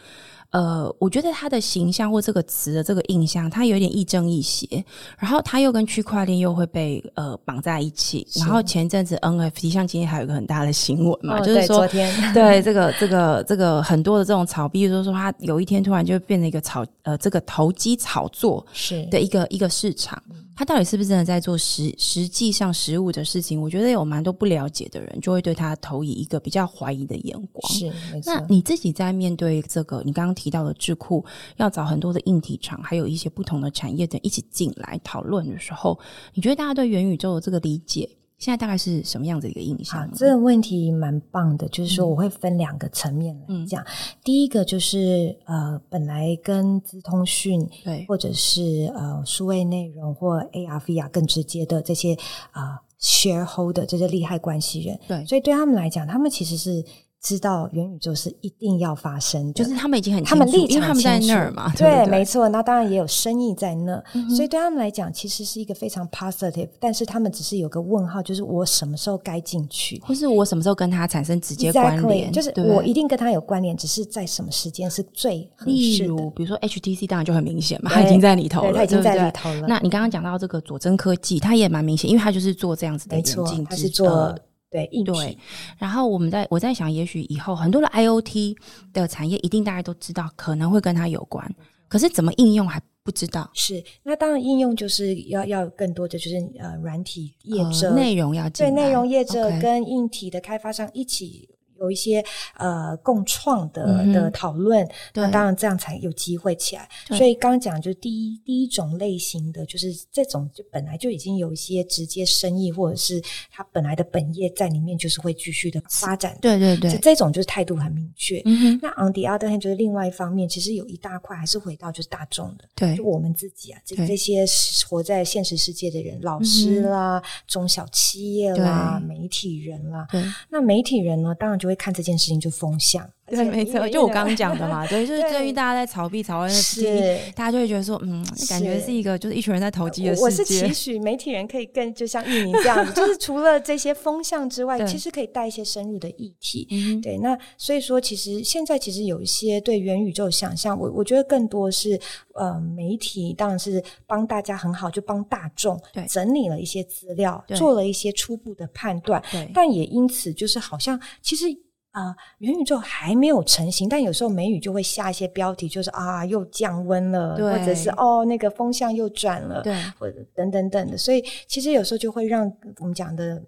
[0.55, 4.85] 呃，我觉得他的形象或这个词的这个印象，他有点亦正亦邪。
[5.19, 8.25] 然后他又跟区块链又会被呃绑在一起。
[8.37, 11.89] 然后前阵子 NFT，像今天还有一个很大的新闻嘛，就是说，
[12.33, 20.23] 对这个这个这个很多的这种炒，比如说说他有一天突然就变成一个炒呃这个投机炒作是的一个一个市场。
[20.57, 23.61] 他到底是不是真的在做实实际上实物的事情？
[23.61, 27.73] 我觉得有蛮多不了解的人，就会对他投以一个比较怀疑的眼光。
[27.73, 27.93] 是，
[28.25, 31.25] 那你自己在面对这个你刚刚提到的智库，
[31.57, 35.99] 要找很多的硬体厂，还有一些不同的产业等一起进来讨论的时候，
[36.35, 38.09] 你觉得大家对元宇宙的这个理解？
[38.39, 40.11] 现在大概是什么样子一个印象？
[40.15, 43.85] 这个问题蛮棒的，就是说我会分两个层面来讲。
[44.23, 52.17] 第一个就是呃，本来跟资通讯对，或者是呃数位内容或 AR、VR 更直接的这些
[52.51, 56.85] 啊 shareholder 这些利害关系人，对，所以对他们来讲，他们其实是。
[57.25, 62.51] 知道元宇宙是一定要发生的，就是他们已经很他们立场，他们在那儿嘛，对，没错。
[62.51, 66.69] 那当然也有生意在那，所以对他们来讲，其实是一个非常 positive。
[66.79, 72.31] 但是他们只是有个问号，就是我什么时候该进去，或是我什么时候跟他产生直接关联？
[72.31, 76.31] 就是我一定跟他有关联，只是在什么时间是最合适的。
[76.37, 79.67] 比如说 HTC，当然就很明显嘛，他已经在里头了，他已经在里头了。
[79.67, 84.39] 那你刚刚讲到这个佐真科技，他也蛮明显，因为他就是做这样子的眼镜，它是做。
[84.83, 85.39] 对，对。
[85.79, 88.57] 然后我们在我在想，也许以后很多的 IOT
[88.93, 91.49] 的产业一定大家都知道，可能会跟它有关。
[91.89, 93.49] 可是怎么应用还不知道。
[93.55, 101.49] 是，那当然应用就是要要更多的就是呃软体业者内容要对内容业者跟硬体的开发商一起。
[101.85, 102.25] 有一些
[102.57, 106.89] 呃共创的的讨论，那当然这样才有机会起来。
[107.09, 116.37] 所以刚刚讲就是第一第一种类型的，就是这种就本来就已经有一些直接生意，或者是他本来的本业在里面，就是会继续的发展。
[116.41, 118.43] 对对对，这种就是态度很明确。
[118.81, 124.47] 那 on the other hand，就是另外一方面，其实有一大块还是回到就是大众的，对，就我们自己啊，这这些
[124.89, 130.07] 活在现实世界的人，老师啦、中小企业啦、媒体人啦，
[130.49, 131.74] 那媒体人呢，当然就会。
[131.75, 133.14] 看这件事情就风向。
[133.35, 140.25] 对，没错，就我刚刚讲的嘛，对，就是对于大家在炒币、炒 NFT，大家就会觉得说，嗯，感觉是一个就是一群人在投机的世界。
[140.25, 146.67] 我是期许媒体人可以更就像玉宁这样子，就是除了这些风向之外， 其实可以带一些深入的议题。
[147.03, 151.99] 对，那所以说，其实现在其实有一些对元宇宙想象，我我觉得更多是
[152.35, 161.47] 呃，媒体当然是帮大家很好，就帮大众整理了一些资料，做了一些初步的判断，但也因此就是好像其实。
[161.95, 173.43] 啊，元宇宙还没有成型，但有时候美语就会下一些标题，就是啊，又降温了，或者是哦，那个风向又转了，对，或者等等等的，所以其实有时候就会让我们讲的，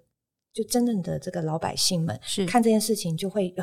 [0.53, 3.53] 就真正的这个老百姓们是看这件事情就会。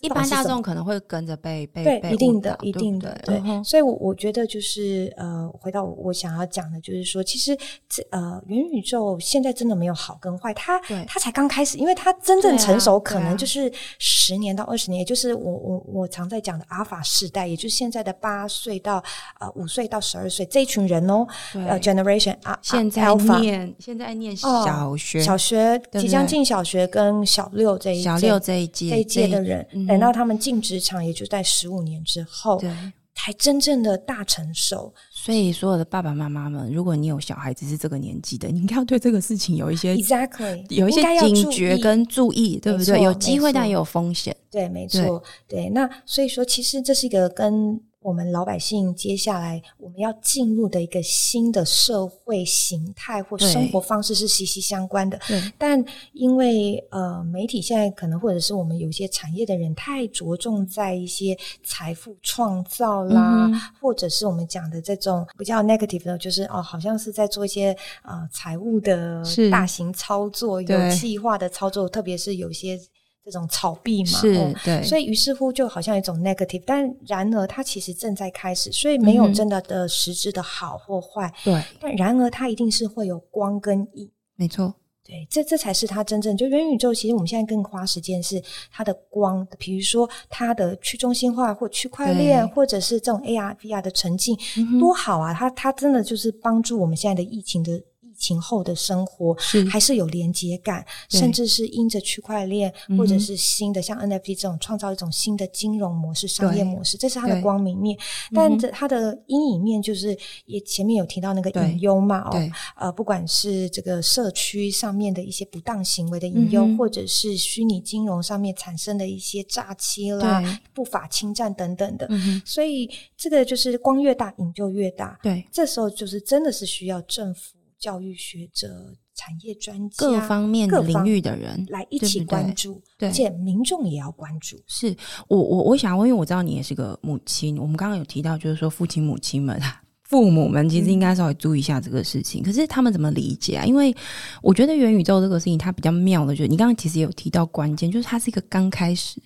[0.00, 3.42] 一般大众可能会跟着被被对，一定的，一定的，对。
[3.64, 7.56] 所以，我我觉得就是呃，回到我想要讲的，就是说，其实
[7.88, 19.02] 这呃，元宇宙现在真的没有好跟坏，它它才刚开始，因为它真正成熟可能就是十年到二十年，也就是我我我常在讲的阿法世代，也就是现在的八岁到
[19.40, 29.66] 呃五岁到十二岁这一群人哦，呃，generation 啊，现在念现在念小学，小学即将进小学跟小六这一小六这一届这一届的人。
[29.88, 32.70] 等到他们进职场，也就在十五年之后，对，
[33.14, 34.94] 才真正的大成熟。
[35.10, 43.02] 所以，所有的爸爸妈妈们，如果你有小孩子是这个年纪的，你应该要对这个事情有一些 exactly 有一些警觉跟注意，对不对？
[43.02, 44.36] 有机会，但也有风险。
[44.50, 45.22] 对，没错。
[45.48, 47.80] 对，那所以说，其实这是一个跟。
[48.00, 55.18] 我们老百姓接下来我们要进入的一个新的社会形态或生活方式是息息相关的。
[55.58, 72.78] 但因为呃媒体现在可能或者是我们有些产业的人太着重在一些财富创造啦，或者是我们讲的这种比较 negative 的，就是哦好像是在做一些呃财务的大型操作、有计划的操作，特别是有些。
[73.24, 84.72] 这种炒币嘛，是对，所以于是乎就好像一种 negative，但然而它其实正在开始，所以没有真的的实质的好或坏，对，但然而它一定是会有光跟影，没错，
[85.04, 86.94] 对，这这才是它真正就元宇宙。
[86.94, 94.34] 其实我们现在更花时间是它的光，比如说它的去中心化或区块链，或者是这种 AR VR 的沉浸，
[94.80, 95.34] 多好啊！
[95.34, 97.82] 它它真的就是帮助我们现在的疫情的。
[98.18, 107.96] 情后的生活是还是有连接感，甚至是因着区块链或者是新的像 NFT 这种创造一种新的金融模式、商业模式，这是它的光明面。
[108.34, 112.28] 但这它的阴影面就是也前面有提到那个隐忧嘛？
[112.28, 122.08] 哦，呃，不管是这个社区上面的一些不当行为的隐忧，或者是虚拟金融上面产生的一些诈欺啦、不法侵占等等的。
[122.44, 125.18] 所以这个就是光越大，影就越大。
[125.22, 127.57] 对，这时候就是真的是需要政府。
[127.78, 134.56] 教育学者、产业专家、各方面的领域的人来一起关注，而且民众也要关注。
[134.66, 134.96] 是
[135.28, 139.60] 我我我想问，因为我知道你也是个母亲，我们刚刚有提到，就是说父亲、母亲们、
[140.02, 142.42] 父母们其实应该稍微注意一下这个事情。
[142.42, 143.64] 可是他们怎么理解啊？
[143.64, 143.94] 因为
[144.42, 149.20] 我觉得元宇宙这个事情，它比较妙的，就是你刚刚其实也有提到关键，就是它是一个刚开始。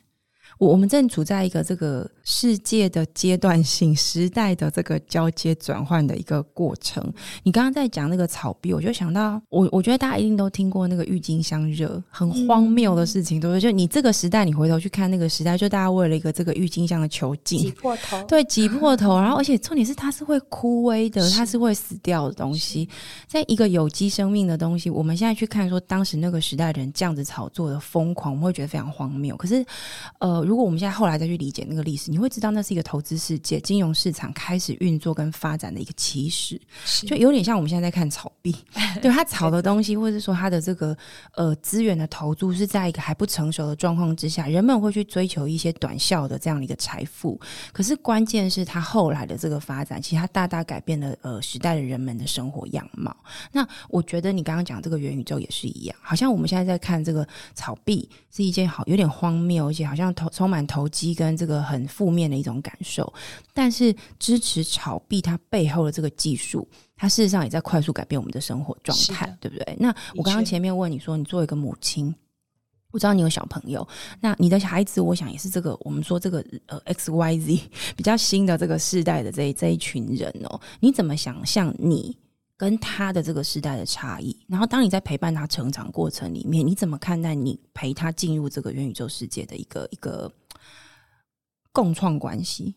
[0.62, 7.12] 我我们正处在一个这个世界的阶段性时代的这个交接转换的一个过程。
[7.42, 13.60] 你刚刚在讲那个草币，我就想到我，我觉得大家一定都听过那个郁金香热，很荒谬的事情，对不对？
[13.60, 22.88] 就你这个时代，你回头去看那个时代，就大家为了一个这个郁金香的球茎挤破头，对，挤破头，然后而且重点是它是会枯萎的，它是会死掉的东西，
[23.26, 29.36] 在一个有机生命的东西，我们现在去看说当时那个时代人这样子炒作的疯狂，我们会觉得非常荒谬。
[29.36, 29.66] 可是，
[30.20, 30.51] 呃。
[30.52, 36.60] 如果我们现在后来再去理解那个历史，你会知道那是一个投资世界、金融市场开始运作跟发展的一个起始，
[37.06, 38.54] 就有点像我们现在在看炒币，
[39.00, 40.94] 对它炒的东西，或者说它的这个
[41.36, 47.40] 呃资源的投注是在一个还不成熟的状况之下，人们会去追求一些短效的这样的一个财富。
[47.72, 53.16] 可是关键是它后来的这个发展，其实它大大改变了呃时代的人们的生活样貌。
[53.52, 60.28] 那我觉得你刚刚讲这个元宇宙也是一样，好像我们现在在看这个炒币是一件好有点荒谬，而且好像投。
[60.32, 63.12] 充满投机跟这个很负面的一种感受，
[63.52, 66.66] 但是支持炒币它背后的这个技术，
[66.96, 69.76] 它事实上也在快速改变我们的生活状态，对不对？
[69.78, 72.12] 那我刚刚前面问你说，你作为一个母亲，
[72.90, 73.86] 我知道你有小朋友，
[74.20, 77.60] 那你的孩子，我想也是这个我们说这个呃 X Y Z
[77.96, 82.16] 比较新的这个世代的这这一群人哦，你怎么想象你？
[82.62, 90.32] 跟他的这个时代的差异，然后当你在陪伴他成长过程里面，你怎么看待你陪他进入这个元宇宙世界的一个一个
[91.72, 92.76] 共创关系？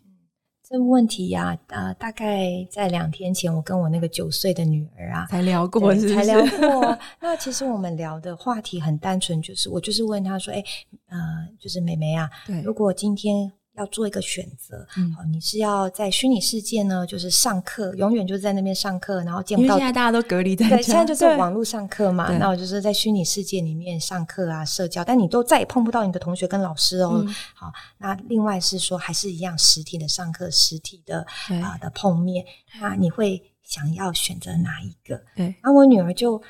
[0.68, 6.98] 这问题呀，呃，大概在两天前，我跟我那个九岁的女儿啊，才聊过，才聊过。
[7.20, 10.64] 那其实我们聊的话题很单纯，就是我就是问他说：“哎，
[11.10, 12.28] 呃，就是妹妹啊，
[12.64, 19.78] 如果今天。”要做一个选择，好，你是要在虚拟世界呢，就是上课，永远就在那边上课，然后见不到。
[19.78, 22.36] 现在大家都隔离在对，现在就是网络上课嘛。
[22.38, 27.26] 那我就是在虚拟世界里面上课啊，社交，但你都再也碰不到你的同学跟老师哦。
[27.54, 31.26] 好，那另外是说，还是一样实体的上课，实体的
[31.62, 32.46] 啊的碰面，
[32.80, 35.22] 那你会想要选择哪一个？
[35.36, 36.42] 对，那我女儿就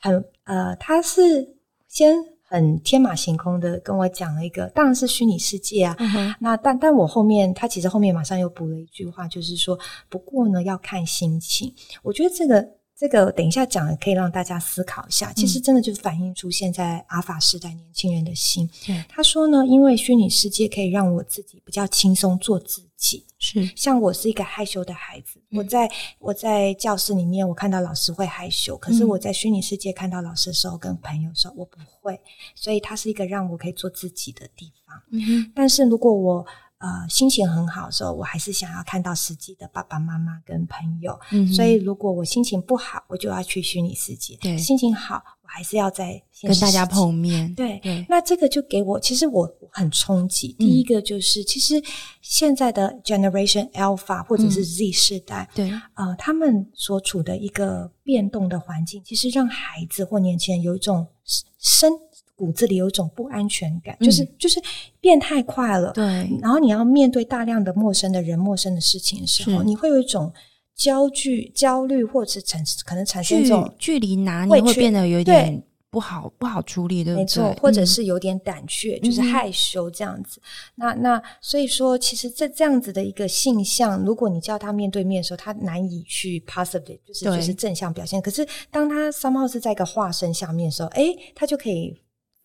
[0.00, 1.54] 很呃，她是
[1.86, 2.31] 先。
[2.52, 5.96] 很天马行空的跟我讲了一个，当然是虚拟世界啊。
[6.38, 9.78] 那但但我后面，他其实后面马上又补了一句话，就是说，
[10.10, 11.72] 不过呢要看心情。
[12.02, 12.62] 我觉得这个
[13.02, 15.32] 这个等一下讲，可以让大家思考一下。
[15.32, 18.70] 其实真的就反映出现在阿法时代年轻人的心。
[19.08, 23.26] 他说呢，因为虚拟世界可以让我自己比较轻松做自己。
[23.40, 25.90] 是，像我是一个害羞的孩子，我在
[26.20, 32.20] 我在教室里面，我看到老师会害羞，可是我在虚拟世界看到老师的时候，跟朋友说，我不会，
[32.54, 34.96] 所以它是一个让我可以做自己的地方。
[35.10, 36.46] 嗯但是如果我
[36.82, 41.18] 呃心情很好的时候，我还是想要看到实际的爸爸妈妈跟朋友。
[41.30, 50.52] 嗯所以如果我心情不好，我就要去虚拟世界；对心情好，我还是要在跟大家碰面，对对那这个就给我，其实我很冲击。
[50.58, 51.80] 第一个就是，其实
[52.20, 61.06] 现在的 Generation Alpha 或者是 Z 世代，对，呃，他们所处的一个变动的环境，其实让孩子或年轻人有一种
[61.58, 61.92] 身
[62.34, 64.60] 骨子里有一种不安全感，就是就是
[65.00, 65.92] 变太快了。
[65.92, 66.04] 对，
[66.40, 70.32] 然后你要面对大量的陌生的人、陌生的事情的时候，你会有一种
[70.74, 77.22] 焦距、焦虑，或者产可能产生一种距离拿捏会变得有点不好不好处理，对不对？
[77.22, 80.40] 没错，或者嗯是有点胆怯，就是嗯害羞这样子。
[80.74, 88.20] 那那所以说，其实这这样子的一个性向，如果你叫他面对面的时候，他难以去 positive，就是就是正向表现。
[88.22, 92.01] 可是当他 somehow 是在一个化身下面的时候，哎，他就可以。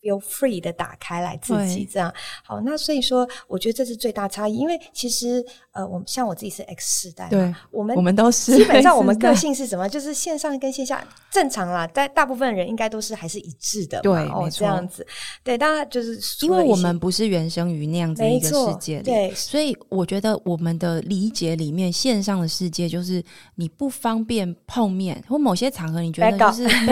[0.08, 2.14] Feel free 的打开来自己这样。
[2.44, 4.56] 好，那所以说，我觉得这是最大差异。
[4.56, 9.88] 因为其实呃，我们像我自己是 X 世代嘛，对我们我们都是基本上我们个性是什么？
[9.88, 14.14] 就是线上跟线下正常啦，但大部分人应该都是还是一致的对，
[14.52, 15.06] 这样子。
[15.44, 23.24] 对，当然就是因为我们不是原生于那样子的一个世界里，对所以我觉得我们的理解里面，线上的世界就是
[23.56, 26.64] 你不方便碰面，或某些场合你觉得就是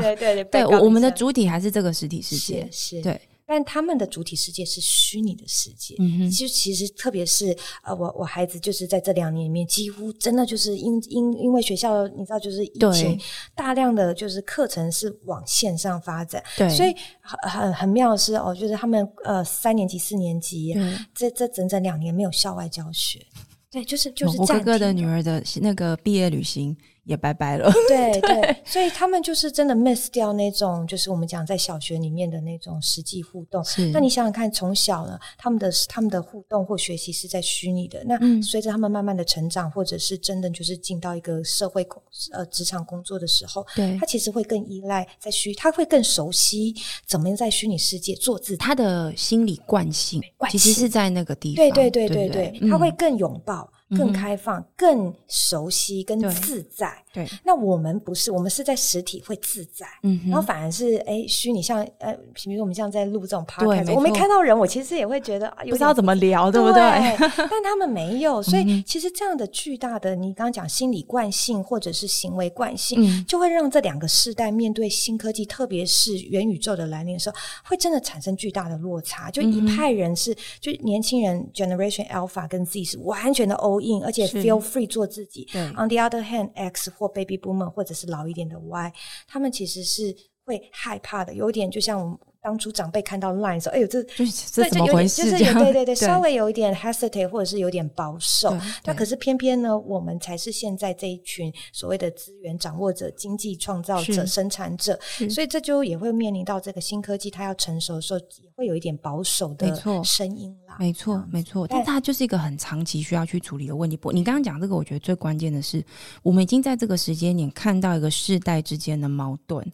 [0.00, 0.64] 对对对。
[0.84, 5.94] 我们的主体还是这个实体世界是，是，对，但他们的主体世界是虚拟的世界。
[5.98, 13.20] 嗯哼，就其实特别是呃，我我孩子就是在这两年里面，几乎真的就是因因因为学校你知道就是疫对情，
[13.54, 20.96] 大量的就是课程是往线上发展，对，所以很很很妙的是哦，就是他们呃三年级四年级对。
[21.14, 23.24] 这这整整两年没有校外教学，
[23.70, 33.62] 对，就是就是我哥哥的女儿的那个毕业旅行也拜拜了， 对对，所以他们就是真的 miss 掉那种，就是我们讲在小学里面的那种实际互动。
[33.64, 38.02] 是那你想想看，从小呢，他们的他们的互动或学习是在虚拟的。
[38.04, 42.02] 那嗯随着他们慢慢的成长，或者是真的就是进到一个社会工
[42.32, 46.74] 呃职场工作的时候，对他其实会更依赖在虚，他会更熟悉
[47.06, 48.56] 怎么样在虚拟世界做自己。
[48.56, 56.92] 他的心理惯性惯其实是在那个地方，对对对对对他会嗯更拥抱、更开放、更熟悉、更自在。
[57.12, 59.86] 对，那我们不是，我们是在实体会自在。
[60.02, 66.80] 嗯，然后反而是哎，虚拟像呃，比如说我们像在录这种对 podcast，我没看到人，我其实也会觉得不知道怎么聊，对不对？
[67.36, 79.30] 但他们没有，所嗯以其实这样的巨大的，你刚刚讲心理惯性或者是行为惯性，嗯就会让这两个世代面对新科技，特别是元宇宙的来临的时候，会真的产生巨大的落差。
[79.30, 85.48] 就一派人是，就年轻人 Generation Alpha 跟 Z 是完全的 all in，而且 feel free 做自己。
[85.52, 88.92] 对 On the other hand, X 或 Baby Boomer 或者是老一点的 Y，
[89.26, 90.14] 他们其实是
[90.44, 95.30] 会害怕的，有点就像我们当初长辈看到 Line 说：“哎呦，这就是这怎么回事？
[95.30, 98.60] 就是有对对 对，稍微有一点 hesitate 或者是有点保守对。
[98.84, 109.74] 那可是偏偏呢，我们才是现在这一群所谓的资源掌握者、经济创造者、生产者，所以这就也会面临到这个新科技它要成熟的时候，也会有一点保守的
[110.04, 110.76] 声音啦。
[110.78, 113.96] 没错，没错，但但它就是一个很长期需要去处理的问题。
[113.96, 115.82] 不，你刚刚讲这个，我觉得最关键的是，
[116.22, 119.66] 我们已经在这个时间点看到一个世代之间的矛盾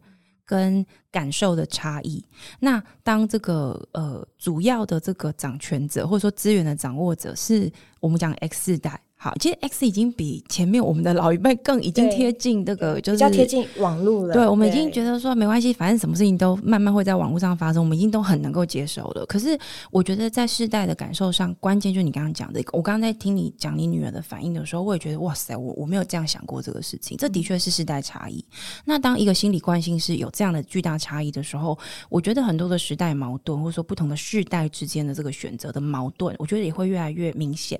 [0.50, 2.24] 跟感受的差异。
[2.58, 7.70] 那当这个呃主要的这个掌权者或者说资源的掌握者是
[8.00, 9.00] 我们讲 X 世代。
[9.22, 14.32] 好，其实 X 已经比前面我们的老一辈更已经贴近这个，就是比较贴近网络了。
[14.32, 19.26] 对，我们已经觉得说没关系，反正什么事情都慢慢会在网络上发生，我们已经都很能够接受了。
[19.26, 19.58] 可是
[19.90, 28.42] 我觉得在世代的感受上，关键就是你刚刚讲的，我刚刚在听你讲你女儿的反应的时候，我也觉得哇塞，我我没有这样想过这个事情，这的确是世代差异。
[28.86, 37.78] 那当一个心理惯性是有这样的巨大差异的时候，我觉得很多的时代矛盾，或者说不同的世代之间的这个选择的矛盾，我觉得也会越来越明显。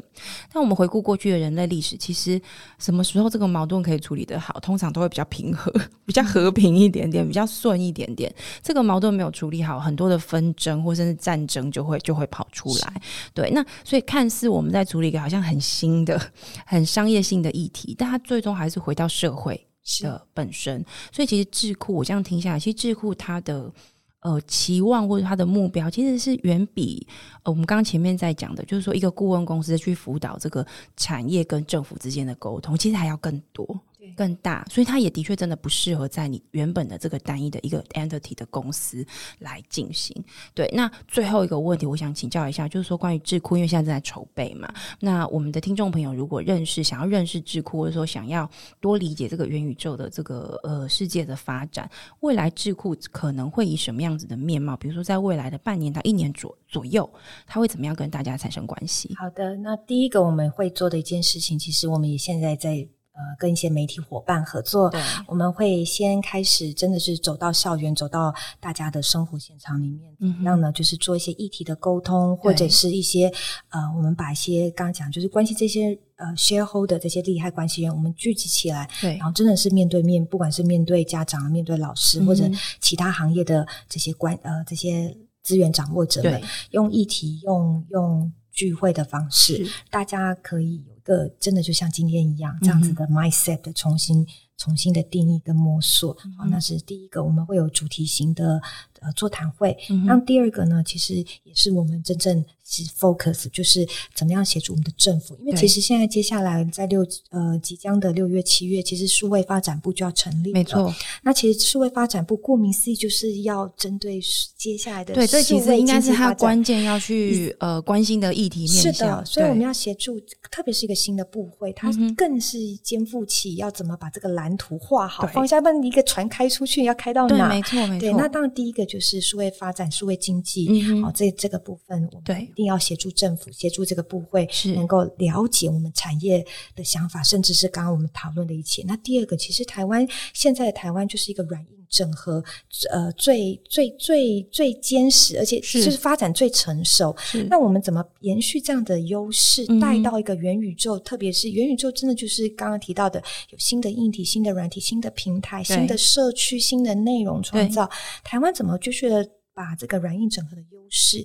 [0.53, 2.41] 但我们回顾过去的人类历史，其实
[2.78, 5.72] 什么时候这个矛盾可以处理得好，通常都会比较平和、
[6.05, 8.33] 比较和平一点点、比较顺一点点。
[8.62, 13.03] 这个矛盾没有处理好，很多的纷争或甚至战争就会就会跑出来。
[13.33, 16.20] 对，那所以看似我们在处理一个好像很新的、
[16.66, 19.66] 很商业性的议题，但它最终还是回到社会
[20.03, 20.85] 的本身。
[21.12, 23.72] 所以其实智库，我这样听下来，其实智库它的。
[24.21, 27.07] 呃，期望或者他的目标其实是远比
[27.43, 30.66] 呃我们刚前面在讲的，就是说一个顾问公司去辅导这个
[30.97, 33.81] 产业跟政府之间的沟通，其实还要更多。
[34.16, 39.05] 更大，所以它也的确真的不适合在你原本的这个单一的一个 entity 的公司
[39.38, 40.14] 来进行。
[40.55, 48.48] 对，那最后一个问题，我想请教一下，就是说关于智库，因为现在正在筹备嘛，那我们的听众朋友如果认识，想要认识智库，或者说想要
[48.80, 51.90] 多理解这个元宇宙的这个呃世界的发展，
[52.20, 54.76] 未来智库可能会以什么样子的面貌？
[54.76, 57.09] 比如说在未来的半年到一年左左右，
[57.46, 59.14] 它会怎么样跟大家产生关系？
[59.16, 62.88] 好的，那第一个我们会做的一件事情，其实我们也现在在。
[63.21, 64.91] 呃，跟一些媒体伙伴合作，
[65.27, 70.73] 我们会先开始，真的是走到校园，走到大家的生活现场里面，怎么样呢？
[70.73, 73.31] 就是做一些议题的沟通，或者是一些
[73.68, 82.49] 呃，我们把一些刚刚讲，就是关系这些呃 shareholder 这些利害关系人，我们聚集起来，对，然后真的是面对面，不管是面对家长、面对老师，或者
[82.81, 86.41] 其他行业的这些关呃这些资源掌握者们，
[86.71, 90.83] 用议题用用聚会的方式，大家可以。
[91.11, 94.25] 个真的就像今天一样，这样子的 mindset 的重新、
[94.57, 98.63] 重新的定义跟摸索，好，那是第一个，我们会有主题型的
[99.01, 99.76] 呃座谈会。
[100.07, 102.44] 那第二个呢，其实也是我们真正。
[102.72, 103.84] 是 focus 就是
[104.14, 110.94] 怎么样协助我们的政府，因为其实现在接下来在六呃即将的六月七月，其实数位发展部就要成立，没错。
[111.24, 114.20] 那其实数位发展部顾名思义就是要针对
[114.57, 119.26] 接下来的对，这其实应该是它关键要去呃关心的议题面向。
[119.26, 127.48] 所以我们要协助，特别是一个新的部会，它更是肩负起要怎么把这个蓝图画好，方向问一个船开出去要开到哪？
[127.48, 128.12] 没错，没错。
[128.12, 132.53] 那当然第一个就是数位发展、数位经济，好，这这个部分我们一。
[132.57, 138.82] 定要协助政府，协助这个部会能够了解我们产业的想法，甚至是刚刚我们讨论的一切。
[138.86, 142.43] 那第二个，其实台湾现在的台湾就是一个软硬整合，
[142.91, 147.14] 呃，最最最最坚实，而且就是发展最成熟。
[147.49, 150.99] 那我们怎么延续这样的优势，带到一个元宇宙？
[151.01, 153.20] 特别是元宇宙，真的就是刚刚提到的，
[153.51, 157.91] 有新的硬体、新的软体、新的平台、新的社区、新的内容创造。
[158.22, 161.22] 台湾怎么继续的把这个软硬整合的优势？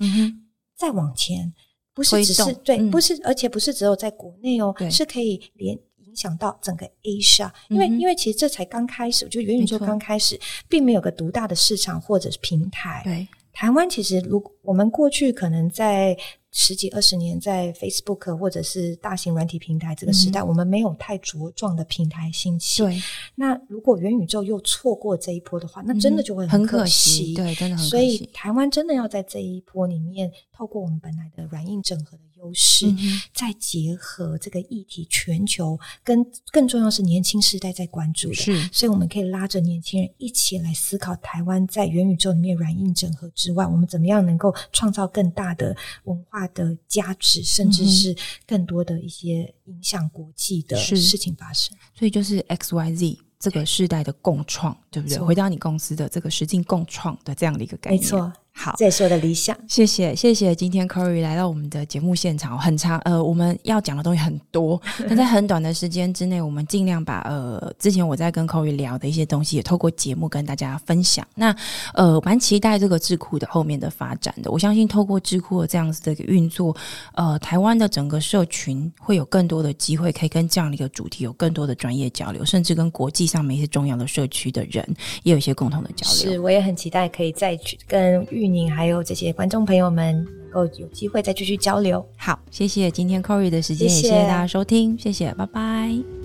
[0.76, 1.54] 再往前，
[1.94, 5.78] 不是只是对，不是，而且不是只有在国内哦，是可以连
[6.16, 10.40] 影响到整个 Asia，因为因为其实这才刚开始，我觉得元宇宙刚开始，
[10.70, 13.02] 并没有个独大的市场或者是平台。
[13.04, 16.18] 对，台湾其实如我们过去可能在。
[16.58, 22.82] 十几二十年，在 Facebook 或者是大型软体平台这个时代，我们没有太茁壮的平台兴起。
[22.82, 22.98] 对，
[23.36, 27.34] 那如果元宇宙又错过这一波的话，那真的就会很可惜。
[27.34, 27.90] 对，真的很可惜。
[27.90, 32.88] 所以台湾真的要在这一波里面，透过我们本来的软硬整合的优势，
[33.34, 45.76] 再结合这个议题，全球跟更重要是年轻世代在关注的，是，所以我们可以拉着年轻人一起来思考台湾在元宇宙里面软硬整合之外，我们怎么样能够创造更大的
[46.06, 46.46] 文化。
[46.54, 48.16] 的价值，甚至是
[48.46, 55.18] 更多的一些影响国际的事情发生，所以就是 X Y Z 这个世代的共创，对不对？
[55.18, 58.32] 回到你公司的这个实际共创的这样的一个概念，没错。
[58.58, 59.56] 好，这也是我的理想。
[59.68, 71.28] 谢谢，谢谢今天 Corey 来到我们的节目现场，很长，呃，我们要讲的东西很多， 但在很短的时间之内，我们尽量把呃之前我在跟 Corey 聊的一些东西，也透过节目跟大家分享。
[71.36, 71.54] 那
[71.94, 74.50] 呃，蛮期待这个智库的后面的发展的。
[74.50, 76.76] 我相信透过智库的这样子的一个运作，
[77.14, 84.84] 呃，台湾的整个社群会有更多的机会，可以跟这样的一个主题有更多的专业交流，甚至跟国际上面一些重要的社区的人
[85.24, 86.34] 也有一些共同的交流。
[86.34, 88.26] 是，我也很期待可以再去跟
[88.72, 92.06] 还有这些观众朋友们，能够有机会再继续交流。
[92.18, 96.25] 好，谢谢今天 Corey 的时间，也谢谢大家收听，谢谢，拜拜。